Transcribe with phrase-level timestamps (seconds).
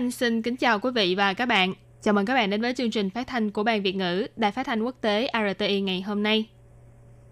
[0.00, 1.74] Anh xin kính chào quý vị và các bạn.
[2.02, 4.52] Chào mừng các bạn đến với chương trình phát thanh của Ban Việt ngữ Đài
[4.52, 6.48] Phát thanh Quốc tế RTI ngày hôm nay.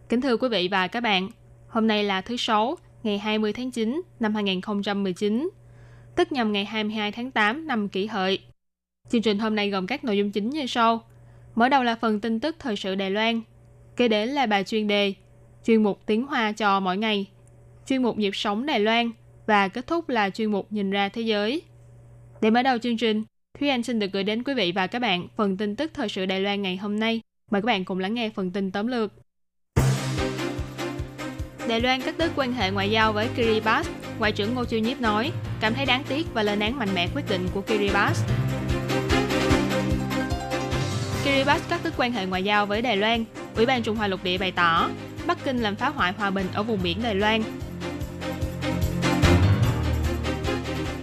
[0.09, 1.31] Kính thưa quý vị và các bạn,
[1.69, 5.51] hôm nay là thứ Sáu, ngày 20 tháng 9 năm 2019,
[6.17, 8.39] tức nhằm ngày 22 tháng 8 năm kỷ hợi.
[9.11, 11.03] Chương trình hôm nay gồm các nội dung chính như sau.
[11.55, 13.41] Mở đầu là phần tin tức thời sự Đài Loan,
[13.97, 15.15] kế đến là bài chuyên đề,
[15.65, 17.27] chuyên mục tiếng Hoa cho mỗi ngày,
[17.87, 19.11] chuyên mục nhịp sống Đài Loan
[19.47, 21.63] và kết thúc là chuyên mục nhìn ra thế giới.
[22.41, 23.23] Để mở đầu chương trình,
[23.59, 26.09] Thúy Anh xin được gửi đến quý vị và các bạn phần tin tức thời
[26.09, 27.21] sự Đài Loan ngày hôm nay.
[27.51, 29.13] Mời các bạn cùng lắng nghe phần tin tóm lược.
[31.69, 35.01] Đài Loan cắt đứt quan hệ ngoại giao với Kiribati, Ngoại trưởng Ngô Chiêu Nhiếp
[35.01, 38.21] nói, cảm thấy đáng tiếc và lên án mạnh mẽ quyết định của Kiribati.
[41.25, 43.25] Kiribati cắt đứt quan hệ ngoại giao với Đài Loan,
[43.57, 44.91] Ủy ban Trung Hoa lục địa bày tỏ,
[45.27, 47.43] Bắc Kinh làm phá hoại hòa bình ở vùng biển Đài Loan.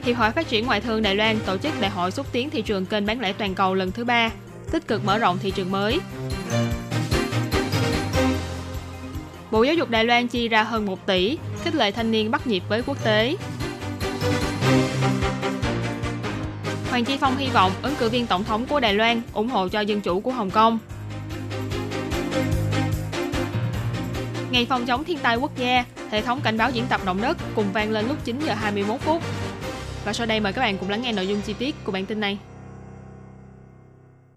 [0.06, 2.62] Hiệp hội Phát triển Ngoại thương Đài Loan tổ chức đại hội xúc tiến thị
[2.62, 4.32] trường kênh bán lẻ toàn cầu lần thứ ba,
[4.72, 6.00] tích cực mở rộng thị trường mới.
[9.52, 12.48] Bộ Giáo dục Đài Loan chi ra hơn 1 tỷ, khích lệ thanh niên bắt
[12.48, 13.36] nhịp với quốc tế.
[16.90, 19.68] Hoàng Chi Phong hy vọng ứng cử viên tổng thống của Đài Loan ủng hộ
[19.68, 20.80] cho dân chủ của Hồng Kông.
[24.52, 27.38] Ngày phòng chống thiên tai quốc gia, hệ thống cảnh báo diễn tập động đất
[27.56, 29.22] cùng vang lên lúc 9 giờ 21 phút.
[30.06, 32.06] Và sau đây mời các bạn cùng lắng nghe nội dung chi tiết của bản
[32.06, 32.38] tin này.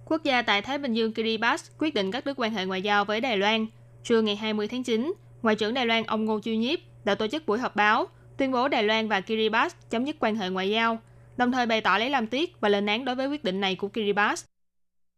[0.05, 3.05] Quốc gia tại Thái Bình Dương Kiribati quyết định cắt đứt quan hệ ngoại giao
[3.05, 3.67] với Đài Loan.
[4.05, 5.13] Trưa ngày 20 tháng 9,
[5.43, 8.07] Ngoại trưởng Đài Loan ông Ngô Chiêu Nhiếp đã tổ chức buổi họp báo
[8.37, 10.99] tuyên bố Đài Loan và Kiribati chấm dứt quan hệ ngoại giao,
[11.37, 13.75] đồng thời bày tỏ lấy làm tiếc và lên án đối với quyết định này
[13.75, 14.43] của Kiribati.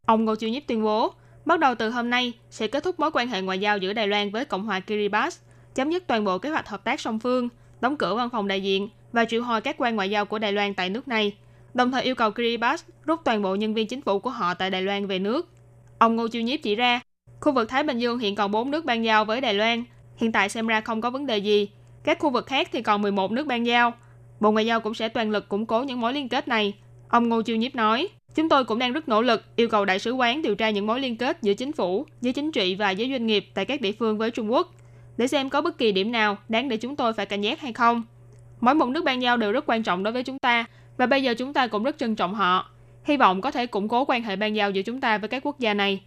[0.07, 1.13] Ông Ngô Chiêu Nhiếp tuyên bố,
[1.45, 4.07] bắt đầu từ hôm nay sẽ kết thúc mối quan hệ ngoại giao giữa Đài
[4.07, 5.35] Loan với Cộng hòa Kiribati,
[5.75, 7.49] chấm dứt toàn bộ kế hoạch hợp tác song phương,
[7.81, 10.51] đóng cửa văn phòng đại diện và triệu hồi các quan ngoại giao của Đài
[10.51, 11.35] Loan tại nước này,
[11.73, 14.69] đồng thời yêu cầu Kiribati rút toàn bộ nhân viên chính phủ của họ tại
[14.69, 15.49] Đài Loan về nước.
[15.97, 17.01] Ông Ngô Chiêu Nhiếp chỉ ra,
[17.39, 19.83] khu vực Thái Bình Dương hiện còn 4 nước ban giao với Đài Loan,
[20.17, 21.69] hiện tại xem ra không có vấn đề gì.
[22.03, 23.93] Các khu vực khác thì còn 11 nước ban giao.
[24.39, 26.73] Bộ Ngoại giao cũng sẽ toàn lực củng cố những mối liên kết này.
[27.07, 29.99] Ông Ngô Chiêu Nhiếp nói, chúng tôi cũng đang rất nỗ lực yêu cầu đại
[29.99, 32.91] sứ quán điều tra những mối liên kết giữa chính phủ, giới chính trị và
[32.91, 34.73] giới doanh nghiệp tại các địa phương với Trung Quốc
[35.17, 37.73] để xem có bất kỳ điểm nào đáng để chúng tôi phải cảnh giác hay
[37.73, 38.03] không.
[38.61, 40.65] Mỗi một nước ban giao đều rất quan trọng đối với chúng ta
[40.97, 42.69] và bây giờ chúng ta cũng rất trân trọng họ.
[43.03, 45.45] Hy vọng có thể củng cố quan hệ ban giao giữa chúng ta với các
[45.45, 46.01] quốc gia này.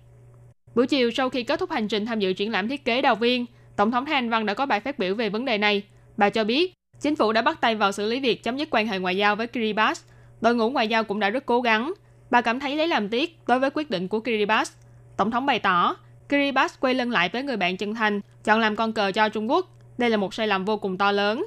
[0.75, 3.15] Buổi chiều sau khi kết thúc hành trình tham dự triển lãm thiết kế đào
[3.15, 5.83] viên, Tổng thống Thái Anh Văn đã có bài phát biểu về vấn đề này.
[6.17, 8.87] Bà cho biết, chính phủ đã bắt tay vào xử lý việc chấm dứt quan
[8.87, 10.01] hệ ngoại giao với Kiribati.
[10.41, 11.93] Đội ngũ ngoại giao cũng đã rất cố gắng.
[12.31, 14.71] Bà cảm thấy lấy làm tiếc đối với quyết định của Kiribati.
[15.17, 15.97] Tổng thống bày tỏ,
[16.29, 19.51] Kiribati quay lưng lại với người bạn chân thành, chọn làm con cờ cho Trung
[19.51, 19.67] Quốc.
[19.99, 21.47] Đây là một sai lầm vô cùng to lớn.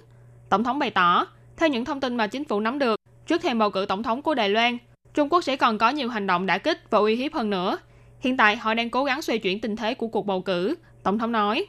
[0.49, 1.27] Tổng thống bày tỏ,
[1.57, 4.21] theo những thông tin mà chính phủ nắm được, trước thềm bầu cử tổng thống
[4.21, 4.77] của Đài Loan,
[5.13, 7.77] Trung Quốc sẽ còn có nhiều hành động đã kích và uy hiếp hơn nữa.
[8.19, 11.19] Hiện tại, họ đang cố gắng xoay chuyển tình thế của cuộc bầu cử, Tổng
[11.19, 11.65] thống nói.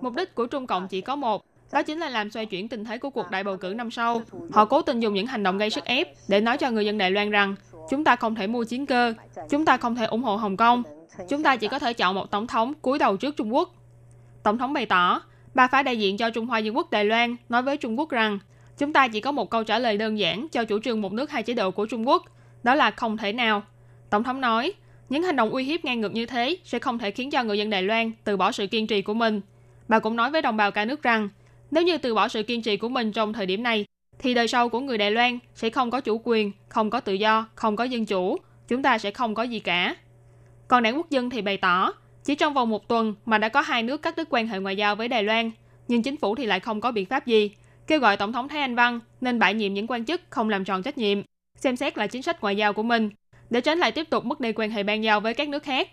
[0.00, 2.84] Mục đích của Trung Cộng chỉ có một, đó chính là làm xoay chuyển tình
[2.84, 4.22] thế của cuộc đại bầu cử năm sau.
[4.52, 6.98] Họ cố tình dùng những hành động gây sức ép để nói cho người dân
[6.98, 7.54] Đài Loan rằng
[7.90, 9.14] chúng ta không thể mua chiến cơ,
[9.50, 10.82] chúng ta không thể ủng hộ Hồng Kông,
[11.28, 13.74] chúng ta chỉ có thể chọn một tổng thống cúi đầu trước Trung Quốc.
[14.42, 15.22] Tổng thống bày tỏ,
[15.54, 18.10] bà phải đại diện cho Trung Hoa Dân Quốc Đài Loan nói với Trung Quốc
[18.10, 18.38] rằng
[18.78, 21.30] chúng ta chỉ có một câu trả lời đơn giản cho chủ trương một nước
[21.30, 22.22] hai chế độ của Trung Quốc,
[22.62, 23.62] đó là không thể nào.
[24.10, 24.72] Tổng thống nói,
[25.08, 27.58] những hành động uy hiếp ngang ngược như thế sẽ không thể khiến cho người
[27.58, 29.40] dân Đài Loan từ bỏ sự kiên trì của mình.
[29.88, 31.28] Bà cũng nói với đồng bào cả nước rằng,
[31.70, 33.84] nếu như từ bỏ sự kiên trì của mình trong thời điểm này,
[34.18, 37.12] thì đời sau của người Đài Loan sẽ không có chủ quyền, không có tự
[37.12, 38.36] do, không có dân chủ,
[38.68, 39.96] chúng ta sẽ không có gì cả.
[40.68, 41.92] Còn đảng quốc dân thì bày tỏ,
[42.24, 44.76] chỉ trong vòng một tuần mà đã có hai nước cắt đứt quan hệ ngoại
[44.76, 45.50] giao với Đài Loan,
[45.88, 47.50] nhưng chính phủ thì lại không có biện pháp gì,
[47.86, 50.64] kêu gọi Tổng thống Thái Anh Văn nên bãi nhiệm những quan chức không làm
[50.64, 51.22] tròn trách nhiệm,
[51.56, 53.10] xem xét lại chính sách ngoại giao của mình,
[53.50, 55.88] để tránh lại tiếp tục mất đi quan hệ ban giao với các nước khác.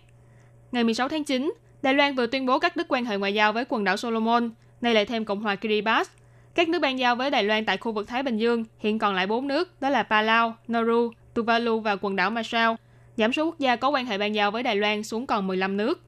[0.72, 3.52] Ngày 16 tháng 9, Đài Loan vừa tuyên bố cắt đứt quan hệ ngoại giao
[3.52, 4.50] với quần đảo Solomon,
[4.80, 6.10] nay lại thêm Cộng hòa Kiribati.
[6.54, 9.14] Các nước ban giao với Đài Loan tại khu vực Thái Bình Dương hiện còn
[9.14, 12.74] lại 4 nước, đó là Palau, Nauru, Tuvalu và quần đảo Marshall.
[13.16, 15.76] Giảm số quốc gia có quan hệ ban giao với Đài Loan xuống còn 15
[15.76, 16.02] nước.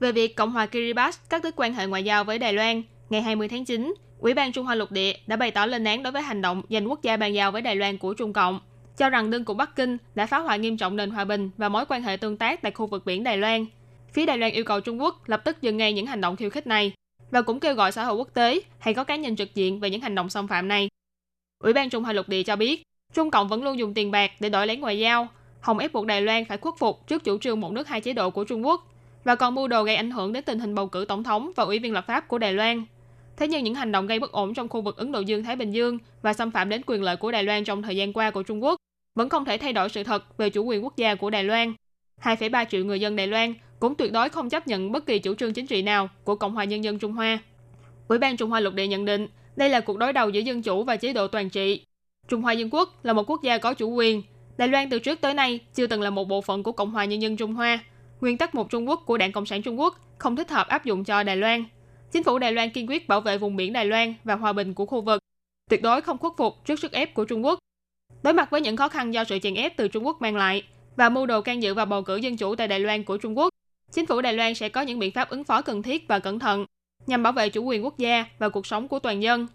[0.00, 3.22] Về việc Cộng hòa Kiribati cắt đứt quan hệ ngoại giao với Đài Loan, ngày
[3.22, 6.12] 20 tháng 9, Ủy ban Trung Hoa lục địa đã bày tỏ lên án đối
[6.12, 8.60] với hành động giành quốc gia bàn giao với Đài Loan của Trung Cộng,
[8.96, 11.68] cho rằng đơn của Bắc Kinh đã phá hoại nghiêm trọng nền hòa bình và
[11.68, 13.66] mối quan hệ tương tác tại khu vực biển Đài Loan.
[14.12, 16.50] Phía Đài Loan yêu cầu Trung Quốc lập tức dừng ngay những hành động khiêu
[16.50, 16.92] khích này
[17.30, 19.90] và cũng kêu gọi xã hội quốc tế hay có cá nhân trực diện về
[19.90, 20.88] những hành động xâm phạm này.
[21.64, 22.82] Ủy ban Trung Hoa lục địa cho biết,
[23.14, 25.28] Trung Cộng vẫn luôn dùng tiền bạc để đổi lấy ngoại giao,
[25.60, 28.12] hòng ép buộc Đài Loan phải khuất phục trước chủ trương một nước hai chế
[28.12, 28.92] độ của Trung Quốc
[29.24, 31.64] và còn mưu đồ gây ảnh hưởng đến tình hình bầu cử tổng thống và
[31.64, 32.84] ủy viên lập pháp của Đài Loan.
[33.36, 35.70] Thế nhưng những hành động gây bất ổn trong khu vực Ấn Độ Dương-Thái Bình
[35.70, 38.42] Dương và xâm phạm đến quyền lợi của Đài Loan trong thời gian qua của
[38.42, 38.76] Trung Quốc
[39.14, 41.74] vẫn không thể thay đổi sự thật về chủ quyền quốc gia của Đài Loan.
[42.22, 45.34] 2,3 triệu người dân Đài Loan cũng tuyệt đối không chấp nhận bất kỳ chủ
[45.34, 47.38] trương chính trị nào của Cộng hòa Nhân dân Trung Hoa.
[48.08, 49.28] Ủy ban Trung Hoa lục địa nhận định
[49.58, 51.84] đây là cuộc đối đầu giữa dân chủ và chế độ toàn trị.
[52.28, 54.22] Trung Hoa Dân Quốc là một quốc gia có chủ quyền.
[54.56, 57.04] Đài Loan từ trước tới nay chưa từng là một bộ phận của Cộng hòa
[57.04, 57.78] Nhân dân Trung Hoa.
[58.20, 60.84] Nguyên tắc một Trung Quốc của Đảng Cộng sản Trung Quốc không thích hợp áp
[60.84, 61.64] dụng cho Đài Loan.
[62.12, 64.74] Chính phủ Đài Loan kiên quyết bảo vệ vùng biển Đài Loan và hòa bình
[64.74, 65.22] của khu vực,
[65.70, 67.58] tuyệt đối không khuất phục trước sức ép của Trung Quốc.
[68.22, 70.62] Đối mặt với những khó khăn do sự chèn ép từ Trung Quốc mang lại
[70.96, 73.38] và mưu đồ can dự vào bầu cử dân chủ tại Đài Loan của Trung
[73.38, 73.48] Quốc,
[73.92, 76.38] chính phủ Đài Loan sẽ có những biện pháp ứng phó cần thiết và cẩn
[76.38, 76.66] thận
[77.08, 79.46] nhằm bảo vệ chủ quyền quốc gia và cuộc sống của toàn dân.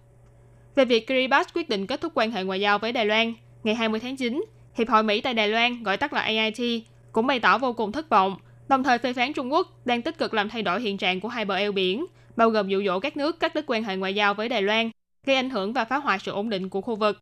[0.75, 3.33] Về việc Kiribati quyết định kết thúc quan hệ ngoại giao với Đài Loan,
[3.63, 7.27] ngày 20 tháng 9, Hiệp hội Mỹ tại Đài Loan, gọi tắt là AIT, cũng
[7.27, 8.35] bày tỏ vô cùng thất vọng,
[8.67, 11.27] đồng thời phê phán Trung Quốc đang tích cực làm thay đổi hiện trạng của
[11.27, 12.05] hai bờ eo biển,
[12.35, 14.89] bao gồm dụ dỗ các nước cắt đứt quan hệ ngoại giao với Đài Loan,
[15.25, 17.19] gây ảnh hưởng và phá hoại sự ổn định của khu vực.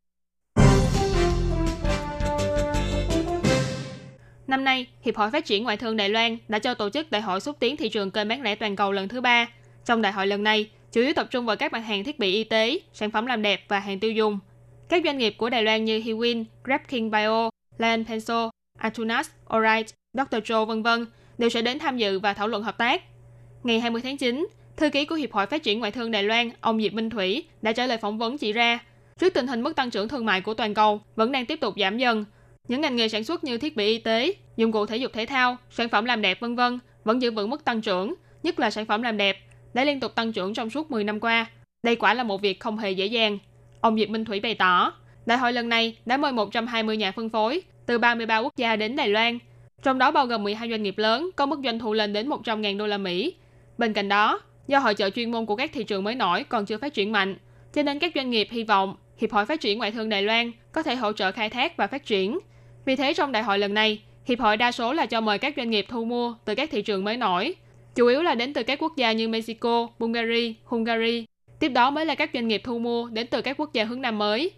[4.48, 7.22] Năm nay, Hiệp hội Phát triển Ngoại thương Đài Loan đã cho tổ chức Đại
[7.22, 9.48] hội xúc tiến thị trường kênh bán lẻ toàn cầu lần thứ ba.
[9.86, 12.33] Trong đại hội lần này, chủ yếu tập trung vào các mặt hàng thiết bị
[12.33, 14.39] y tế, sản phẩm làm đẹp và hàng tiêu dùng.
[14.89, 18.48] Các doanh nghiệp của Đài Loan như Hiwin, GrabKing Bio, Lion Pencil,
[18.78, 20.36] Atunas, Alright, Dr.
[20.36, 20.88] Joe v.v.
[21.38, 23.01] đều sẽ đến tham dự và thảo luận hợp tác.
[23.63, 24.48] Ngày 20 tháng 9,
[24.78, 27.44] thư ký của Hiệp hội Phát triển Ngoại thương Đài Loan, ông Diệp Minh Thủy,
[27.62, 28.80] đã trả lời phỏng vấn chỉ ra,
[29.19, 31.74] trước tình hình mức tăng trưởng thương mại của toàn cầu vẫn đang tiếp tục
[31.78, 32.25] giảm dần,
[32.68, 35.25] những ngành nghề sản xuất như thiết bị y tế, dụng cụ thể dục thể
[35.25, 38.13] thao, sản phẩm làm đẹp vân vân vẫn giữ vững mức tăng trưởng,
[38.44, 39.38] nhất là sản phẩm làm đẹp,
[39.73, 41.45] đã liên tục tăng trưởng trong suốt 10 năm qua.
[41.83, 43.38] Đây quả là một việc không hề dễ dàng.
[43.81, 44.94] Ông Diệp Minh Thủy bày tỏ,
[45.25, 48.95] đại hội lần này đã mời 120 nhà phân phối từ 33 quốc gia đến
[48.95, 49.39] Đài Loan,
[49.83, 52.77] trong đó bao gồm 12 doanh nghiệp lớn có mức doanh thu lên đến 100.000
[52.77, 53.33] đô la Mỹ.
[53.77, 56.65] Bên cạnh đó, do hội trợ chuyên môn của các thị trường mới nổi còn
[56.65, 57.35] chưa phát triển mạnh,
[57.73, 60.51] cho nên các doanh nghiệp hy vọng Hiệp hội Phát triển Ngoại thương Đài Loan
[60.71, 62.39] có thể hỗ trợ khai thác và phát triển.
[62.85, 65.53] Vì thế trong đại hội lần này, Hiệp hội đa số là cho mời các
[65.57, 67.56] doanh nghiệp thu mua từ các thị trường mới nổi,
[67.94, 71.25] chủ yếu là đến từ các quốc gia như Mexico, Bulgaria, Hungary.
[71.58, 74.00] Tiếp đó mới là các doanh nghiệp thu mua đến từ các quốc gia hướng
[74.00, 74.50] Nam mới.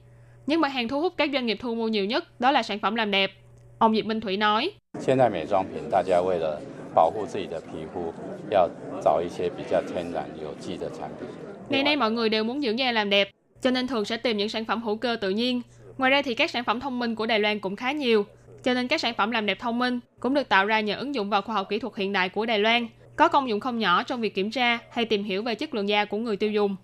[0.47, 2.79] Nhưng mặt hàng thu hút các doanh nghiệp thu mua nhiều nhất đó là sản
[2.79, 3.33] phẩm làm đẹp.
[3.79, 4.71] Ông Diệp Minh Thủy nói.
[5.07, 6.61] Hiện tại 美妆品大家为了
[6.95, 8.13] 保护自己的皮肤，
[8.51, 8.69] 要
[9.05, 11.29] 找一些比较天然有机的产品。
[11.69, 13.31] Ngày nay mọi người đều muốn dưỡng da làm đẹp,
[13.63, 15.63] cho nên thường sẽ tìm những sản phẩm hữu cơ tự nhiên.
[15.99, 18.27] Ngoài ra thì các sản phẩm thông minh của Đài Loan cũng khá nhiều,
[18.65, 21.15] cho nên các sản phẩm làm đẹp thông minh cũng được tạo ra nhờ ứng
[21.15, 23.80] dụng vào khoa học kỹ thuật hiện đại của Đài Loan, có công dụng không
[23.80, 26.52] nhỏ trong việc kiểm tra hay tìm hiểu về chất lượng da của người tiêu
[26.52, 26.76] dùng.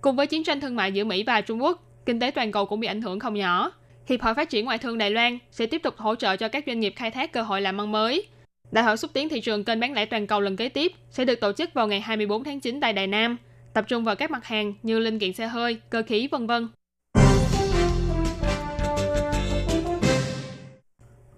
[0.00, 2.66] Cùng với chiến tranh thương mại giữa Mỹ và Trung Quốc, kinh tế toàn cầu
[2.66, 3.72] cũng bị ảnh hưởng không nhỏ.
[4.06, 6.64] Hiệp hội Phát triển Ngoại thương Đài Loan sẽ tiếp tục hỗ trợ cho các
[6.66, 8.26] doanh nghiệp khai thác cơ hội làm ăn mới.
[8.72, 11.24] Đại hội xúc tiến thị trường kênh bán lẻ toàn cầu lần kế tiếp sẽ
[11.24, 13.36] được tổ chức vào ngày 24 tháng 9 tại Đài Nam,
[13.74, 16.68] tập trung vào các mặt hàng như linh kiện xe hơi, cơ khí, vân vân.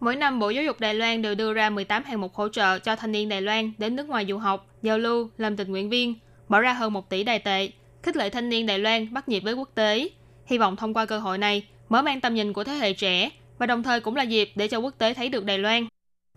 [0.02, 2.78] Mỗi năm, Bộ Giáo dục Đài Loan đều đưa ra 18 hạng mục hỗ trợ
[2.78, 5.90] cho thanh niên Đài Loan đến nước ngoài du học, giao lưu, làm tình nguyện
[5.90, 6.14] viên,
[6.48, 7.70] bỏ ra hơn 1 tỷ đài tệ,
[8.02, 10.08] khích lệ thanh niên Đài Loan bắt nhịp với quốc tế.
[10.46, 13.30] Hy vọng thông qua cơ hội này, mở mang tầm nhìn của thế hệ trẻ
[13.58, 15.86] và đồng thời cũng là dịp để cho quốc tế thấy được Đài Loan.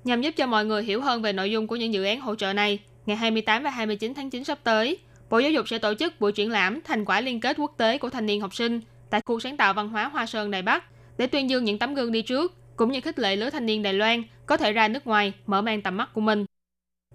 [0.03, 2.35] Nhằm giúp cho mọi người hiểu hơn về nội dung của những dự án hỗ
[2.35, 4.97] trợ này, ngày 28 và 29 tháng 9 sắp tới,
[5.29, 7.97] Bộ Giáo dục sẽ tổ chức buổi triển lãm thành quả liên kết quốc tế
[7.97, 10.83] của thanh niên học sinh tại khu sáng tạo văn hóa Hoa Sơn Đài Bắc
[11.17, 13.83] để tuyên dương những tấm gương đi trước cũng như khích lệ lứa thanh niên
[13.83, 16.45] Đài Loan có thể ra nước ngoài mở mang tầm mắt của mình.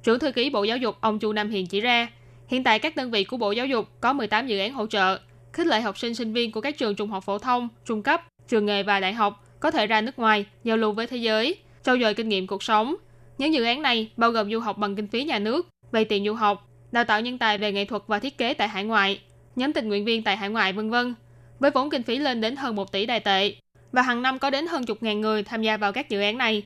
[0.03, 2.09] Trưởng thư ký Bộ Giáo dục ông Chu Nam Hiền chỉ ra,
[2.49, 5.19] hiện tại các đơn vị của Bộ Giáo dục có 18 dự án hỗ trợ,
[5.53, 8.23] khích lệ học sinh sinh viên của các trường trung học phổ thông, trung cấp,
[8.49, 11.57] trường nghề và đại học có thể ra nước ngoài, giao lưu với thế giới,
[11.83, 12.97] trau dồi kinh nghiệm cuộc sống.
[13.39, 16.25] Những dự án này bao gồm du học bằng kinh phí nhà nước, vay tiền
[16.25, 19.21] du học, đào tạo nhân tài về nghệ thuật và thiết kế tại hải ngoại,
[19.57, 21.15] nhóm tình nguyện viên tại hải ngoại vân vân,
[21.59, 23.55] với vốn kinh phí lên đến hơn 1 tỷ đài tệ
[23.93, 26.39] và hàng năm có đến hơn chục ngàn người tham gia vào các dự án
[26.39, 26.63] này.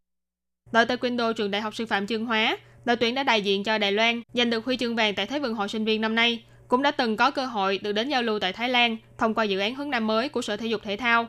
[0.73, 3.79] Đội taekwondo trường Đại học Sư phạm Chương Hóa, đội tuyển đã đại diện cho
[3.79, 6.45] Đài Loan giành được huy chương vàng tại Thế vận hội sinh viên năm nay,
[6.69, 9.45] cũng đã từng có cơ hội được đến giao lưu tại Thái Lan thông qua
[9.45, 11.29] dự án hướng Nam mới của Sở Thể dục Thể thao.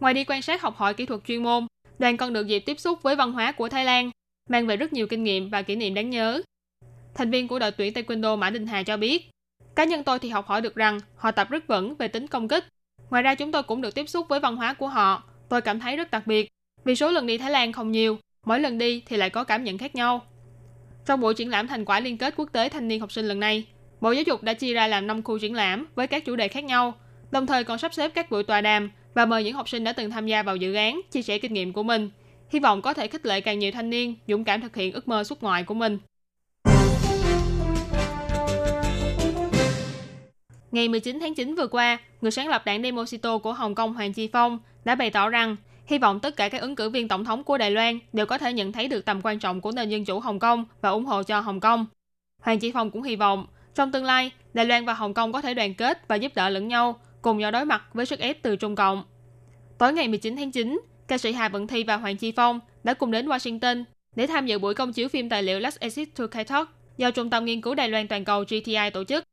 [0.00, 1.66] Ngoài đi quan sát học hỏi kỹ thuật chuyên môn,
[1.98, 4.10] đoàn còn được dịp tiếp xúc với văn hóa của Thái Lan,
[4.50, 6.42] mang về rất nhiều kinh nghiệm và kỷ niệm đáng nhớ.
[7.14, 9.30] thành viên của đội tuyển Taekwondo Mã Đình Hà cho biết,
[9.76, 12.48] cá nhân tôi thì học hỏi được rằng họ tập rất vững về tính công
[12.48, 12.64] kích.
[13.10, 15.22] Ngoài ra chúng tôi cũng được tiếp xúc với văn hóa của họ.
[15.54, 16.48] Tôi cảm thấy rất đặc biệt.
[16.84, 19.64] Vì số lần đi Thái Lan không nhiều, mỗi lần đi thì lại có cảm
[19.64, 20.22] nhận khác nhau.
[21.06, 23.40] Trong buổi triển lãm thành quả liên kết quốc tế thanh niên học sinh lần
[23.40, 23.66] này,
[24.00, 26.48] Bộ Giáo dục đã chia ra làm 5 khu triển lãm với các chủ đề
[26.48, 26.94] khác nhau,
[27.30, 29.92] đồng thời còn sắp xếp các buổi tọa đàm và mời những học sinh đã
[29.92, 32.10] từng tham gia vào dự án chia sẻ kinh nghiệm của mình.
[32.50, 35.08] Hy vọng có thể khích lệ càng nhiều thanh niên dũng cảm thực hiện ước
[35.08, 35.98] mơ xuất ngoại của mình.
[40.70, 44.12] Ngày 19 tháng 9 vừa qua, người sáng lập đảng Demosito của Hồng Kông Hoàng
[44.12, 47.24] Chi Phong đã bày tỏ rằng hy vọng tất cả các ứng cử viên tổng
[47.24, 49.88] thống của Đài Loan đều có thể nhận thấy được tầm quan trọng của nền
[49.88, 51.86] dân chủ Hồng Kông và ủng hộ cho Hồng Kông.
[52.42, 55.40] Hoàng Chi Phong cũng hy vọng trong tương lai, Đài Loan và Hồng Kông có
[55.40, 58.42] thể đoàn kết và giúp đỡ lẫn nhau, cùng nhau đối mặt với sức ép
[58.42, 59.04] từ Trung Cộng.
[59.78, 62.94] Tối ngày 19 tháng 9, ca sĩ Hà Vận Thi và Hoàng Chi Phong đã
[62.94, 63.84] cùng đến Washington
[64.16, 67.10] để tham dự buổi công chiếu phim tài liệu Last Exit to Kai Talk do
[67.10, 69.24] Trung tâm Nghiên cứu Đài Loan Toàn cầu GTI tổ chức.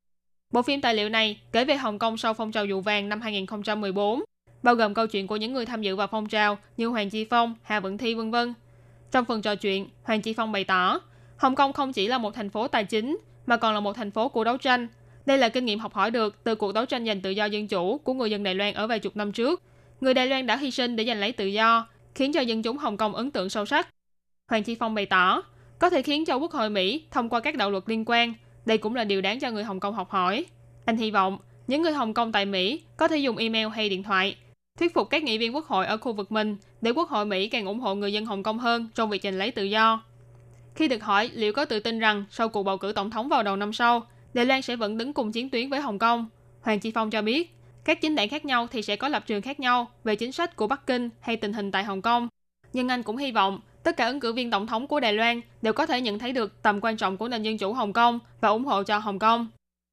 [0.54, 3.22] Bộ phim tài liệu này kể về Hồng Kông sau phong trào dụ vàng năm
[3.22, 4.24] 2014,
[4.64, 7.26] bao gồm câu chuyện của những người tham dự vào phong trào như Hoàng Chi
[7.26, 8.54] Phong, Hà Vận Thi vân vân.
[9.12, 11.00] Trong phần trò chuyện, Hoàng Chi Phong bày tỏ,
[11.38, 14.12] Hồng Kông không chỉ là một thành phố tài chính mà còn là một thành
[14.12, 14.88] phố của đấu tranh.
[15.26, 17.68] Đây là kinh nghiệm học hỏi được từ cuộc đấu tranh giành tự do dân
[17.68, 19.62] chủ của người dân Đài Loan ở vài chục năm trước.
[20.02, 22.78] Người Đài Loan đã hy sinh để giành lấy tự do, khiến cho dân chúng
[22.78, 23.88] Hồng Kông ấn tượng sâu sắc.
[24.50, 25.44] Hoàng Chi Phong bày tỏ,
[25.80, 28.34] có thể khiến cho Quốc hội Mỹ thông qua các đạo luật liên quan.
[28.66, 30.46] Đây cũng là điều đáng cho người Hồng Kông học hỏi.
[30.86, 31.38] Anh hy vọng
[31.68, 34.36] những người Hồng Kông tại Mỹ có thể dùng email hay điện thoại
[34.80, 37.48] thuyết phục các nghị viên quốc hội ở khu vực mình để quốc hội Mỹ
[37.48, 40.04] càng ủng hộ người dân Hồng Kông hơn trong việc giành lấy tự do.
[40.76, 43.44] Khi được hỏi liệu có tự tin rằng sau cuộc bầu cử tổng thống vào
[43.44, 44.02] đầu năm sau,
[44.34, 46.30] Đài Loan sẽ vẫn đứng cùng chiến tuyến với Hồng Kông,
[46.62, 49.42] Hoàng Chi Phong cho biết, các chính đảng khác nhau thì sẽ có lập trường
[49.42, 52.28] khác nhau về chính sách của Bắc Kinh hay tình hình tại Hồng Kông.
[52.74, 55.42] Nhưng anh cũng hy vọng tất cả ứng cử viên tổng thống của Đài Loan
[55.62, 58.20] đều có thể nhận thấy được tầm quan trọng của nền dân chủ Hồng Kông
[58.42, 59.48] và ủng hộ cho Hồng Kông.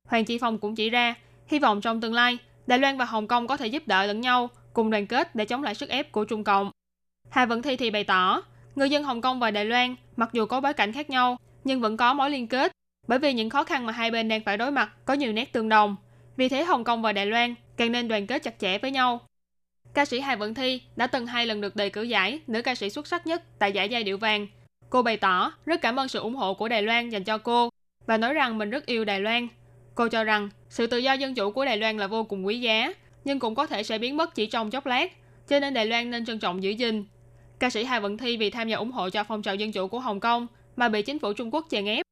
[0.09, 1.15] Hoàng Chi Phong cũng chỉ ra,
[1.47, 4.21] hy vọng trong tương lai, Đài Loan và Hồng Kông có thể giúp đỡ lẫn
[4.21, 6.71] nhau, cùng đoàn kết để chống lại sức ép của Trung Cộng.
[7.31, 8.43] Hà Vận Thi thì bày tỏ,
[8.75, 11.81] người dân Hồng Kông và Đài Loan mặc dù có bối cảnh khác nhau nhưng
[11.81, 12.73] vẫn có mối liên kết
[13.07, 15.53] bởi vì những khó khăn mà hai bên đang phải đối mặt có nhiều nét
[15.53, 15.97] tương đồng.
[16.37, 19.21] Vì thế Hồng Kông và Đài Loan càng nên đoàn kết chặt chẽ với nhau.
[19.95, 22.75] Ca sĩ Hà Vận Thi đã từng hai lần được đề cử giải nữ ca
[22.75, 24.47] sĩ xuất sắc nhất tại giải giai điệu vàng.
[24.91, 27.69] Cô bày tỏ rất cảm ơn sự ủng hộ của Đài Loan dành cho cô
[28.07, 29.49] và nói rằng mình rất yêu Đài Loan.
[29.95, 32.61] Cô cho rằng sự tự do dân chủ của Đài Loan là vô cùng quý
[32.61, 32.93] giá,
[33.29, 35.13] nhưng cũng có thể sẽ biến mất chỉ trong chốc lát,
[35.49, 37.05] cho nên Đài Loan nên trân trọng giữ gìn
[37.59, 39.89] Ca sĩ Hà Vận Thi vì tham gia ủng hộ cho phong trào dân chủ
[39.89, 42.03] của Hồng Kông mà bị chính phủ Trung Quốc chèn ép.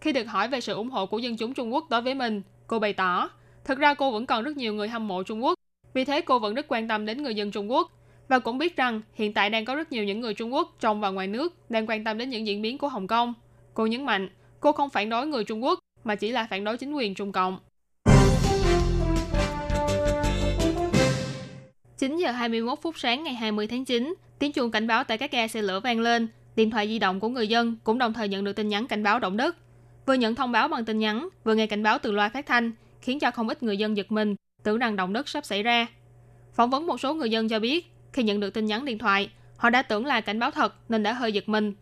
[0.00, 2.42] Khi được hỏi về sự ủng hộ của dân chúng Trung Quốc đối với mình,
[2.66, 3.30] cô bày tỏ,
[3.64, 5.54] thực ra cô vẫn còn rất nhiều người hâm mộ Trung Quốc,
[5.94, 7.92] vì thế cô vẫn rất quan tâm đến người dân Trung Quốc
[8.28, 11.00] và cũng biết rằng hiện tại đang có rất nhiều những người Trung Quốc trong
[11.00, 13.34] và ngoài nước đang quan tâm đến những diễn biến của Hồng Kông.
[13.74, 14.28] Cô nhấn mạnh,
[14.60, 17.32] cô không phản đối người Trung Quốc mà chỉ là phản đối chính quyền Trung
[17.32, 17.58] Cộng.
[21.98, 25.32] 9 giờ 21 phút sáng ngày 20 tháng 9, tiếng chuông cảnh báo tại các
[25.32, 26.28] ga xe lửa vang lên.
[26.56, 29.02] Điện thoại di động của người dân cũng đồng thời nhận được tin nhắn cảnh
[29.02, 29.56] báo động đất.
[30.06, 32.72] Vừa nhận thông báo bằng tin nhắn, vừa nghe cảnh báo từ loa phát thanh,
[33.00, 35.86] khiến cho không ít người dân giật mình, tưởng rằng động đất sắp xảy ra.
[36.54, 39.30] Phỏng vấn một số người dân cho biết, khi nhận được tin nhắn điện thoại,
[39.56, 41.74] họ đã tưởng là cảnh báo thật nên đã hơi giật mình.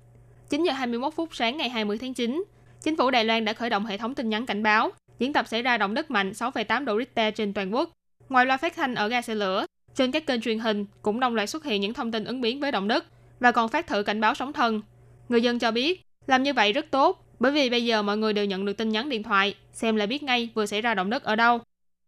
[0.49, 2.44] 9 giờ 21 phút sáng ngày 20 tháng 9,
[2.83, 5.49] chính phủ Đài Loan đã khởi động hệ thống tin nhắn cảnh báo, diễn tập
[5.49, 7.90] xảy ra động đất mạnh 6,8 độ Richter trên toàn quốc.
[8.28, 11.35] Ngoài loa phát thanh ở ga xe lửa, trên các kênh truyền hình cũng đồng
[11.35, 13.05] loạt xuất hiện những thông tin ứng biến với động đất
[13.41, 14.81] và còn phát thử cảnh báo sóng thần.
[15.29, 18.33] Người dân cho biết, làm như vậy rất tốt, bởi vì bây giờ mọi người
[18.33, 21.11] đều nhận được tin nhắn điện thoại, xem là biết ngay vừa xảy ra động
[21.11, 21.61] đất ở đâu.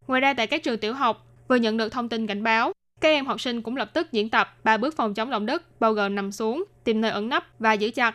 [0.06, 3.08] Ngoài ra tại các trường tiểu học, vừa nhận được thông tin cảnh báo, các
[3.08, 5.92] em học sinh cũng lập tức diễn tập ba bước phòng chống động đất, bao
[5.92, 8.14] gồm nằm xuống, tìm nơi ẩn nấp và giữ chặt.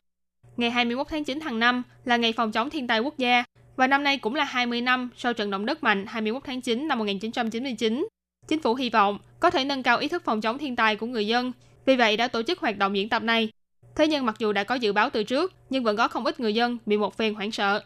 [0.58, 3.44] Ngày 21 tháng 9 hàng năm là ngày phòng chống thiên tai quốc gia,
[3.76, 6.88] và năm nay cũng là 20 năm sau trận động đất mạnh 21 tháng 9
[6.88, 8.08] năm 1999.
[8.52, 11.06] Chính phủ hy vọng có thể nâng cao ý thức phòng chống thiên tai của
[11.06, 11.52] người dân,
[11.86, 13.50] vì vậy đã tổ chức hoạt động diễn tập này.
[13.96, 16.40] Thế nhưng mặc dù đã có dự báo từ trước, nhưng vẫn có không ít
[16.40, 17.84] người dân bị một phen hoảng sợ.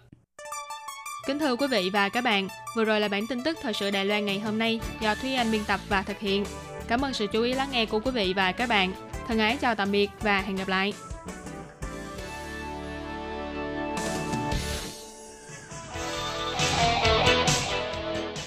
[1.27, 3.91] Kính thưa quý vị và các bạn, vừa rồi là bản tin tức thời sự
[3.91, 6.45] Đài Loan ngày hôm nay do Thúy Anh biên tập và thực hiện.
[6.87, 8.93] Cảm ơn sự chú ý lắng nghe của quý vị và các bạn.
[9.27, 10.93] Thân ái chào tạm biệt và hẹn gặp lại.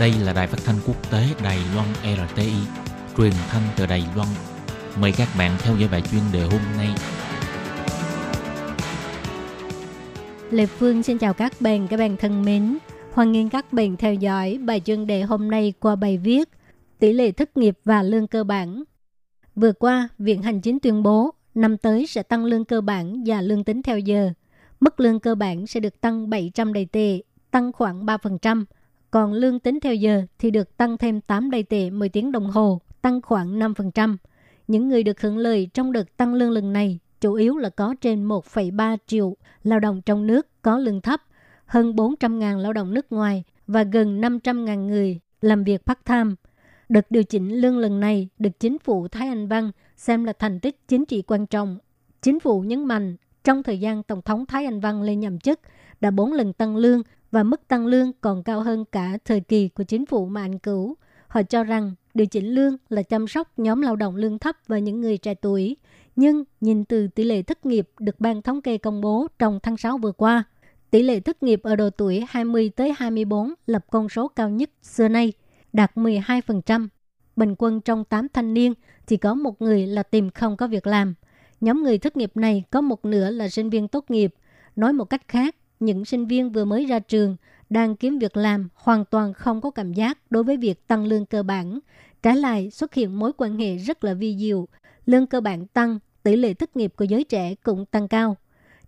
[0.00, 2.52] Đây là đài phát thanh quốc tế Đài Loan RTI,
[3.16, 4.28] truyền thanh từ Đài Loan.
[5.00, 6.88] Mời các bạn theo dõi bài chuyên đề hôm nay.
[10.50, 12.78] Lê Phương xin chào các bạn, các bạn thân mến.
[13.12, 16.48] Hoan nghênh các bạn theo dõi bài chuyên đề hôm nay qua bài viết
[16.98, 18.82] Tỷ lệ thất nghiệp và lương cơ bản.
[19.54, 23.40] Vừa qua, Viện Hành Chính tuyên bố năm tới sẽ tăng lương cơ bản và
[23.40, 24.30] lương tính theo giờ.
[24.80, 28.64] Mức lương cơ bản sẽ được tăng 700 đầy tệ, tăng khoảng 3%.
[29.10, 32.50] Còn lương tính theo giờ thì được tăng thêm 8 đầy tệ 10 tiếng đồng
[32.50, 34.16] hồ, tăng khoảng 5%.
[34.66, 37.94] Những người được hưởng lợi trong đợt tăng lương lần này chủ yếu là có
[38.00, 41.20] trên 1,3 triệu lao động trong nước có lương thấp,
[41.66, 46.34] hơn 400.000 lao động nước ngoài và gần 500.000 người làm việc part-time.
[46.88, 50.60] Đợt điều chỉnh lương lần này được chính phủ Thái Anh Văn xem là thành
[50.60, 51.78] tích chính trị quan trọng.
[52.22, 55.60] Chính phủ nhấn mạnh trong thời gian Tổng thống Thái Anh Văn lên nhậm chức
[56.00, 59.68] đã 4 lần tăng lương và mức tăng lương còn cao hơn cả thời kỳ
[59.68, 60.96] của chính phủ mà anh cứu.
[61.28, 64.78] Họ cho rằng điều chỉnh lương là chăm sóc nhóm lao động lương thấp và
[64.78, 65.76] những người trẻ tuổi.
[66.16, 69.76] Nhưng nhìn từ tỷ lệ thất nghiệp được ban thống kê công bố trong tháng
[69.76, 70.44] 6 vừa qua,
[70.90, 74.70] tỷ lệ thất nghiệp ở độ tuổi 20 tới 24 lập con số cao nhất
[74.82, 75.32] xưa nay,
[75.72, 76.88] đạt 12%.
[77.36, 78.74] Bình quân trong 8 thanh niên
[79.06, 81.14] thì có một người là tìm không có việc làm.
[81.60, 84.34] Nhóm người thất nghiệp này có một nửa là sinh viên tốt nghiệp.
[84.76, 87.36] Nói một cách khác, những sinh viên vừa mới ra trường
[87.70, 91.26] đang kiếm việc làm hoàn toàn không có cảm giác đối với việc tăng lương
[91.26, 91.78] cơ bản.
[92.22, 94.68] Trái lại, xuất hiện mối quan hệ rất là vi diệu.
[95.06, 98.36] Lương cơ bản tăng, tỷ lệ thất nghiệp của giới trẻ cũng tăng cao.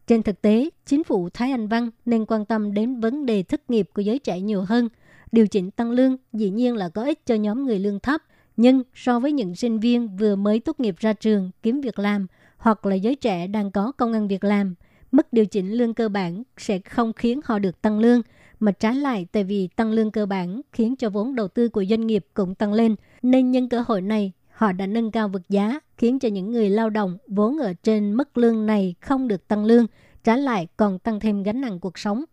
[0.06, 3.70] Trên thực tế, chính phủ Thái Anh Văn nên quan tâm đến vấn đề thất
[3.70, 4.88] nghiệp của giới trẻ nhiều hơn.
[5.32, 8.22] Điều chỉnh tăng lương dĩ nhiên là có ích cho nhóm người lương thấp,
[8.56, 12.26] nhưng so với những sinh viên vừa mới tốt nghiệp ra trường kiếm việc làm
[12.56, 14.74] hoặc là giới trẻ đang có công ăn việc làm,
[15.12, 18.22] mức điều chỉnh lương cơ bản sẽ không khiến họ được tăng lương,
[18.60, 21.84] mà trái lại tại vì tăng lương cơ bản khiến cho vốn đầu tư của
[21.84, 25.42] doanh nghiệp cũng tăng lên, nên nhân cơ hội này họ đã nâng cao vực
[25.48, 29.48] giá, khiến cho những người lao động vốn ở trên mức lương này không được
[29.48, 29.86] tăng lương,
[30.24, 32.24] trái lại còn tăng thêm gánh nặng cuộc sống.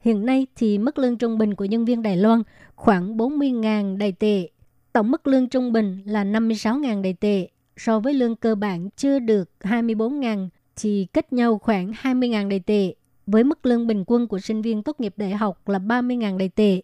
[0.00, 2.42] Hiện nay thì mức lương trung bình của nhân viên Đài Loan
[2.74, 4.48] khoảng 40.000 đài tệ.
[4.92, 7.48] Tổng mức lương trung bình là 56.000 đài tệ.
[7.76, 12.94] So với lương cơ bản chưa được 24.000 thì cách nhau khoảng 20.000 đài tệ.
[13.26, 16.48] Với mức lương bình quân của sinh viên tốt nghiệp đại học là 30.000 đài
[16.48, 16.82] tệ,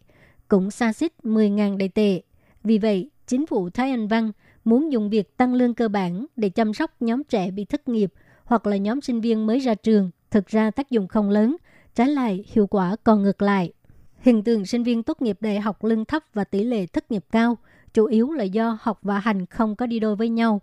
[0.48, 2.22] cũng xa xích 10.000 đài tệ.
[2.64, 4.33] Vì vậy, chính phủ Thái Anh Văn
[4.64, 8.12] muốn dùng việc tăng lương cơ bản để chăm sóc nhóm trẻ bị thất nghiệp
[8.44, 11.57] hoặc là nhóm sinh viên mới ra trường, thực ra tác dụng không lớn,
[11.94, 13.72] trái lại hiệu quả còn ngược lại.
[14.20, 17.24] Hiện tượng sinh viên tốt nghiệp đại học lương thấp và tỷ lệ thất nghiệp
[17.31, 17.57] cao
[17.94, 20.61] chủ yếu là do học và hành không có đi đôi với nhau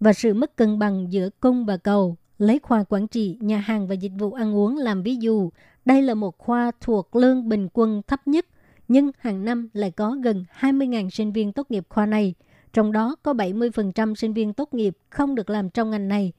[0.00, 2.16] và sự mất cân bằng giữa cung và cầu.
[2.38, 5.50] Lấy khoa quản trị, nhà hàng và dịch vụ ăn uống làm ví dụ,
[5.84, 8.46] đây là một khoa thuộc lương bình quân thấp nhất,
[8.88, 12.34] nhưng hàng năm lại có gần 20.000 sinh viên tốt nghiệp khoa này–
[12.72, 16.32] trong đó có 70% sinh viên tốt nghiệp không được làm trong ngành này.